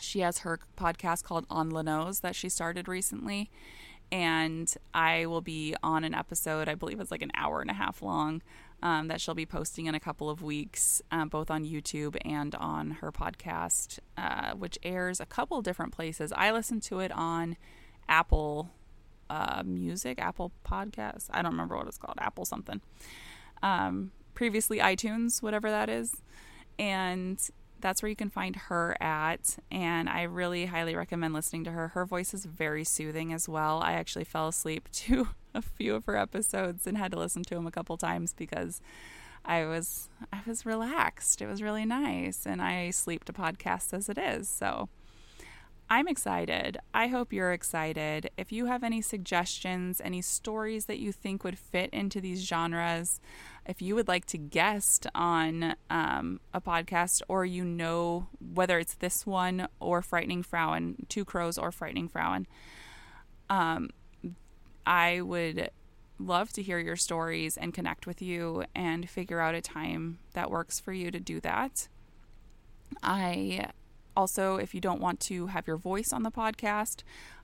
she 0.00 0.20
has 0.20 0.38
her 0.38 0.58
podcast 0.76 1.22
called 1.22 1.46
On 1.50 1.70
Lanos 1.70 2.22
that 2.22 2.34
she 2.34 2.48
started 2.48 2.88
recently. 2.88 3.50
And 4.12 4.72
I 4.94 5.26
will 5.26 5.40
be 5.40 5.74
on 5.82 6.04
an 6.04 6.14
episode, 6.14 6.68
I 6.68 6.74
believe 6.74 7.00
it's 7.00 7.10
like 7.10 7.22
an 7.22 7.32
hour 7.34 7.60
and 7.60 7.70
a 7.70 7.74
half 7.74 8.02
long, 8.02 8.42
um, 8.82 9.08
that 9.08 9.20
she'll 9.20 9.34
be 9.34 9.46
posting 9.46 9.86
in 9.86 9.94
a 9.94 10.00
couple 10.00 10.30
of 10.30 10.42
weeks, 10.42 11.02
uh, 11.10 11.24
both 11.24 11.50
on 11.50 11.64
YouTube 11.64 12.16
and 12.24 12.54
on 12.54 12.92
her 12.92 13.10
podcast, 13.10 13.98
uh, 14.16 14.52
which 14.52 14.78
airs 14.82 15.18
a 15.18 15.26
couple 15.26 15.60
different 15.62 15.92
places. 15.92 16.32
I 16.36 16.52
listen 16.52 16.80
to 16.82 17.00
it 17.00 17.10
on 17.12 17.56
Apple 18.08 18.70
uh, 19.28 19.62
Music, 19.64 20.20
Apple 20.20 20.52
Podcasts. 20.64 21.28
I 21.30 21.42
don't 21.42 21.52
remember 21.52 21.76
what 21.76 21.88
it's 21.88 21.98
called, 21.98 22.18
Apple 22.18 22.44
something. 22.44 22.80
Um, 23.62 24.12
previously 24.34 24.78
iTunes, 24.78 25.42
whatever 25.42 25.70
that 25.70 25.88
is. 25.88 26.22
And 26.78 27.40
that's 27.80 28.02
where 28.02 28.08
you 28.08 28.16
can 28.16 28.30
find 28.30 28.56
her 28.56 28.96
at. 29.00 29.56
And 29.70 30.08
I 30.08 30.22
really 30.22 30.66
highly 30.66 30.94
recommend 30.94 31.34
listening 31.34 31.64
to 31.64 31.72
her. 31.72 31.88
Her 31.88 32.04
voice 32.04 32.34
is 32.34 32.44
very 32.44 32.84
soothing 32.84 33.32
as 33.32 33.48
well. 33.48 33.80
I 33.82 33.92
actually 33.92 34.24
fell 34.24 34.48
asleep 34.48 34.88
to 34.92 35.28
a 35.54 35.62
few 35.62 35.94
of 35.94 36.04
her 36.06 36.16
episodes 36.16 36.86
and 36.86 36.98
had 36.98 37.12
to 37.12 37.18
listen 37.18 37.42
to 37.44 37.54
them 37.54 37.66
a 37.66 37.70
couple 37.70 37.96
times 37.96 38.32
because 38.32 38.80
I 39.44 39.64
was 39.64 40.08
I 40.32 40.40
was 40.46 40.66
relaxed. 40.66 41.40
It 41.40 41.46
was 41.46 41.62
really 41.62 41.84
nice, 41.84 42.46
and 42.46 42.60
I 42.60 42.90
sleep 42.90 43.24
to 43.24 43.32
podcasts 43.32 43.94
as 43.94 44.08
it 44.08 44.18
is. 44.18 44.48
So 44.48 44.88
I'm 45.88 46.08
excited. 46.08 46.78
I 46.92 47.06
hope 47.06 47.32
you're 47.32 47.52
excited. 47.52 48.30
If 48.36 48.50
you 48.50 48.66
have 48.66 48.82
any 48.82 49.00
suggestions, 49.00 50.00
any 50.04 50.20
stories 50.20 50.86
that 50.86 50.98
you 50.98 51.12
think 51.12 51.44
would 51.44 51.58
fit 51.58 51.90
into 51.90 52.20
these 52.20 52.44
genres, 52.44 53.20
if 53.64 53.80
you 53.80 53.94
would 53.94 54.08
like 54.08 54.26
to 54.26 54.38
guest 54.38 55.06
on 55.14 55.76
um, 55.88 56.40
a 56.52 56.60
podcast 56.60 57.22
or 57.28 57.44
you 57.44 57.64
know 57.64 58.26
whether 58.54 58.80
it's 58.80 58.94
this 58.94 59.24
one 59.24 59.68
or 59.78 60.02
Frightening 60.02 60.42
Frauen, 60.42 61.06
Two 61.08 61.24
Crows 61.24 61.56
or 61.56 61.70
Frightening 61.70 62.08
Frauen, 62.08 62.48
um, 63.48 63.90
I 64.84 65.20
would 65.20 65.70
love 66.18 66.52
to 66.54 66.62
hear 66.62 66.80
your 66.80 66.96
stories 66.96 67.56
and 67.56 67.72
connect 67.72 68.08
with 68.08 68.20
you 68.20 68.64
and 68.74 69.08
figure 69.08 69.40
out 69.40 69.54
a 69.54 69.60
time 69.60 70.18
that 70.32 70.50
works 70.50 70.80
for 70.80 70.92
you 70.92 71.12
to 71.12 71.20
do 71.20 71.40
that. 71.40 71.86
I 73.04 73.70
also, 74.16 74.56
if 74.56 74.74
you 74.74 74.80
don't 74.80 75.00
want 75.00 75.20
to 75.20 75.48
have 75.48 75.66
your 75.66 75.76
voice 75.76 76.12
on 76.12 76.22
the 76.22 76.30
podcast, 76.30 77.02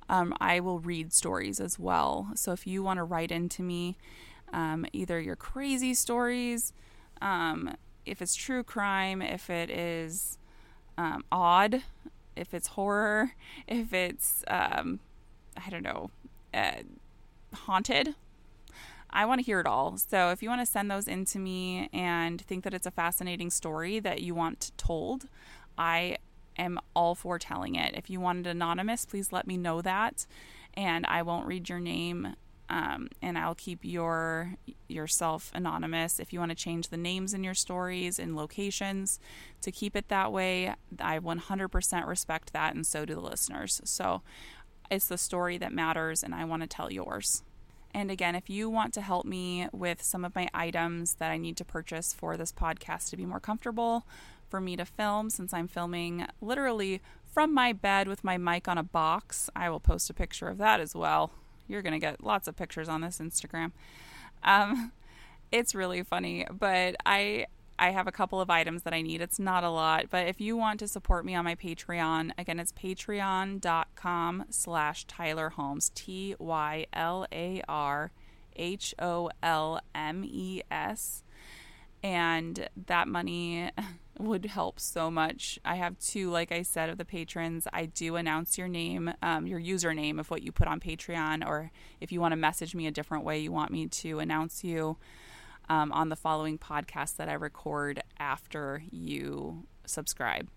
um, 0.08 0.34
I 0.40 0.60
will 0.60 0.78
read 0.78 1.12
stories 1.12 1.60
as 1.60 1.78
well. 1.78 2.30
So 2.34 2.52
if 2.52 2.66
you 2.66 2.82
want 2.82 2.98
to 2.98 3.04
write 3.04 3.30
into 3.30 3.62
me, 3.62 3.96
um, 4.52 4.86
either 4.92 5.20
your 5.20 5.36
crazy 5.36 5.94
stories, 5.94 6.72
um, 7.20 7.74
if 8.04 8.20
it's 8.20 8.34
true 8.34 8.62
crime, 8.62 9.22
if 9.22 9.48
it 9.48 9.70
is 9.70 10.38
um, 10.98 11.24
odd, 11.30 11.82
if 12.36 12.52
it's 12.52 12.68
horror, 12.68 13.32
if 13.68 13.92
it's, 13.92 14.44
um, 14.48 15.00
I 15.56 15.70
don't 15.70 15.84
know, 15.84 16.10
uh, 16.52 16.82
haunted, 17.54 18.14
I 19.10 19.26
want 19.26 19.40
to 19.40 19.44
hear 19.44 19.60
it 19.60 19.66
all. 19.66 19.98
So 19.98 20.30
if 20.30 20.42
you 20.42 20.48
want 20.48 20.62
to 20.62 20.66
send 20.66 20.90
those 20.90 21.06
in 21.06 21.26
to 21.26 21.38
me 21.38 21.88
and 21.92 22.40
think 22.40 22.64
that 22.64 22.72
it's 22.72 22.86
a 22.86 22.90
fascinating 22.90 23.50
story 23.50 24.00
that 24.00 24.22
you 24.22 24.34
want 24.34 24.72
told, 24.78 25.28
I 25.76 26.16
am 26.58 26.78
all 26.94 27.14
for 27.14 27.38
telling 27.38 27.74
it. 27.74 27.94
If 27.96 28.10
you 28.10 28.20
want 28.20 28.46
it 28.46 28.50
anonymous, 28.50 29.04
please 29.04 29.32
let 29.32 29.46
me 29.46 29.56
know 29.56 29.82
that, 29.82 30.26
and 30.74 31.06
I 31.06 31.22
won't 31.22 31.46
read 31.46 31.68
your 31.68 31.80
name. 31.80 32.36
Um, 32.68 33.08
and 33.20 33.36
I'll 33.36 33.54
keep 33.54 33.80
your 33.82 34.54
yourself 34.88 35.50
anonymous. 35.52 36.18
If 36.18 36.32
you 36.32 36.38
want 36.38 36.52
to 36.52 36.56
change 36.56 36.88
the 36.88 36.96
names 36.96 37.34
in 37.34 37.44
your 37.44 37.52
stories 37.52 38.18
and 38.18 38.34
locations 38.34 39.20
to 39.60 39.70
keep 39.70 39.94
it 39.94 40.08
that 40.08 40.32
way, 40.32 40.74
I 40.98 41.18
100% 41.18 42.06
respect 42.06 42.52
that, 42.54 42.74
and 42.74 42.86
so 42.86 43.04
do 43.04 43.14
the 43.14 43.20
listeners. 43.20 43.82
So 43.84 44.22
it's 44.90 45.06
the 45.06 45.18
story 45.18 45.58
that 45.58 45.72
matters, 45.72 46.22
and 46.22 46.34
I 46.34 46.44
want 46.44 46.62
to 46.62 46.68
tell 46.68 46.90
yours. 46.90 47.42
And 47.94 48.10
again, 48.10 48.34
if 48.34 48.48
you 48.48 48.70
want 48.70 48.94
to 48.94 49.00
help 49.00 49.26
me 49.26 49.68
with 49.72 50.02
some 50.02 50.24
of 50.24 50.34
my 50.34 50.48
items 50.54 51.14
that 51.14 51.30
I 51.30 51.36
need 51.36 51.56
to 51.58 51.64
purchase 51.64 52.12
for 52.12 52.36
this 52.36 52.52
podcast 52.52 53.10
to 53.10 53.16
be 53.16 53.26
more 53.26 53.40
comfortable 53.40 54.06
for 54.52 54.60
me 54.60 54.76
to 54.76 54.84
film, 54.84 55.30
since 55.30 55.54
I'm 55.54 55.66
filming 55.66 56.26
literally 56.42 57.00
from 57.24 57.54
my 57.54 57.72
bed 57.72 58.06
with 58.06 58.22
my 58.22 58.36
mic 58.36 58.68
on 58.68 58.76
a 58.76 58.82
box, 58.82 59.48
I 59.56 59.70
will 59.70 59.80
post 59.80 60.10
a 60.10 60.14
picture 60.14 60.46
of 60.46 60.58
that 60.58 60.78
as 60.78 60.94
well. 60.94 61.30
You're 61.66 61.80
going 61.80 61.94
to 61.94 61.98
get 61.98 62.22
lots 62.22 62.46
of 62.48 62.54
pictures 62.54 62.86
on 62.86 63.00
this 63.00 63.18
Instagram. 63.18 63.72
Um, 64.42 64.92
it's 65.52 65.74
really 65.74 66.02
funny, 66.02 66.46
but 66.52 66.96
I 67.06 67.46
I 67.78 67.92
have 67.92 68.06
a 68.06 68.12
couple 68.12 68.42
of 68.42 68.50
items 68.50 68.82
that 68.82 68.92
I 68.92 69.00
need. 69.00 69.22
It's 69.22 69.38
not 69.38 69.64
a 69.64 69.70
lot, 69.70 70.10
but 70.10 70.28
if 70.28 70.38
you 70.38 70.54
want 70.54 70.78
to 70.80 70.86
support 70.86 71.24
me 71.24 71.34
on 71.34 71.46
my 71.46 71.54
Patreon, 71.54 72.32
again, 72.36 72.60
it's 72.60 72.72
patreon.com 72.72 74.44
slash 74.50 75.06
Tylar 75.06 75.52
Holmes, 75.52 75.90
T 75.94 76.36
Y 76.38 76.86
L 76.92 77.26
A 77.32 77.62
R 77.66 78.12
H 78.54 78.94
O 78.98 79.30
L 79.42 79.80
M 79.94 80.22
E 80.26 80.60
S. 80.70 81.24
And 82.04 82.68
that 82.86 83.08
money 83.08 83.70
would 84.18 84.46
help 84.46 84.78
so 84.78 85.10
much. 85.10 85.58
I 85.64 85.76
have 85.76 85.98
two, 85.98 86.30
like 86.30 86.52
I 86.52 86.62
said, 86.62 86.90
of 86.90 86.98
the 86.98 87.04
patrons. 87.04 87.66
I 87.72 87.86
do 87.86 88.16
announce 88.16 88.58
your 88.58 88.68
name, 88.68 89.12
um, 89.22 89.46
your 89.46 89.60
username 89.60 90.18
of 90.18 90.30
what 90.30 90.42
you 90.42 90.52
put 90.52 90.68
on 90.68 90.80
Patreon, 90.80 91.46
or 91.46 91.70
if 92.00 92.12
you 92.12 92.20
want 92.20 92.32
to 92.32 92.36
message 92.36 92.74
me 92.74 92.86
a 92.86 92.90
different 92.90 93.24
way 93.24 93.38
you 93.38 93.52
want 93.52 93.70
me 93.70 93.86
to 93.86 94.18
announce 94.18 94.62
you 94.62 94.96
um, 95.68 95.92
on 95.92 96.08
the 96.08 96.16
following 96.16 96.58
podcast 96.58 97.16
that 97.16 97.28
I 97.28 97.34
record 97.34 98.02
after 98.18 98.82
you 98.90 99.64
subscribe. 99.86 100.48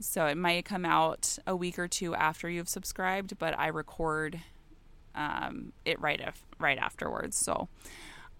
So 0.00 0.26
it 0.26 0.36
might 0.36 0.64
come 0.64 0.84
out 0.84 1.38
a 1.46 1.54
week 1.54 1.78
or 1.78 1.86
two 1.86 2.14
after 2.14 2.48
you've 2.48 2.68
subscribed, 2.68 3.38
but 3.38 3.58
I 3.58 3.68
record 3.68 4.40
um, 5.14 5.72
it 5.84 6.00
right 6.00 6.20
af- 6.20 6.44
right 6.58 6.78
afterwards. 6.78 7.36
So 7.36 7.68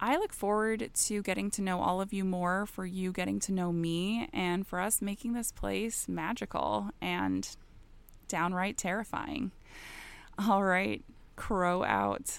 I 0.03 0.17
look 0.17 0.33
forward 0.33 0.91
to 0.93 1.23
getting 1.23 1.51
to 1.53 1.63
know 1.63 1.81
all 1.83 2.01
of 2.01 2.13
you 2.13 2.25
more, 2.25 2.65
for 2.65 2.87
you 2.87 3.13
getting 3.13 3.39
to 3.41 3.53
know 3.53 3.71
me, 3.71 4.29
and 4.33 4.67
for 4.67 4.81
us 4.81 5.03
making 5.03 5.35
this 5.35 5.53
place 5.53 6.09
magical 6.09 6.91
and 7.03 7.47
downright 8.27 8.79
terrifying. 8.79 9.51
All 10.39 10.65
right, 10.65 11.05
crow 11.37 11.85
out. 11.85 12.39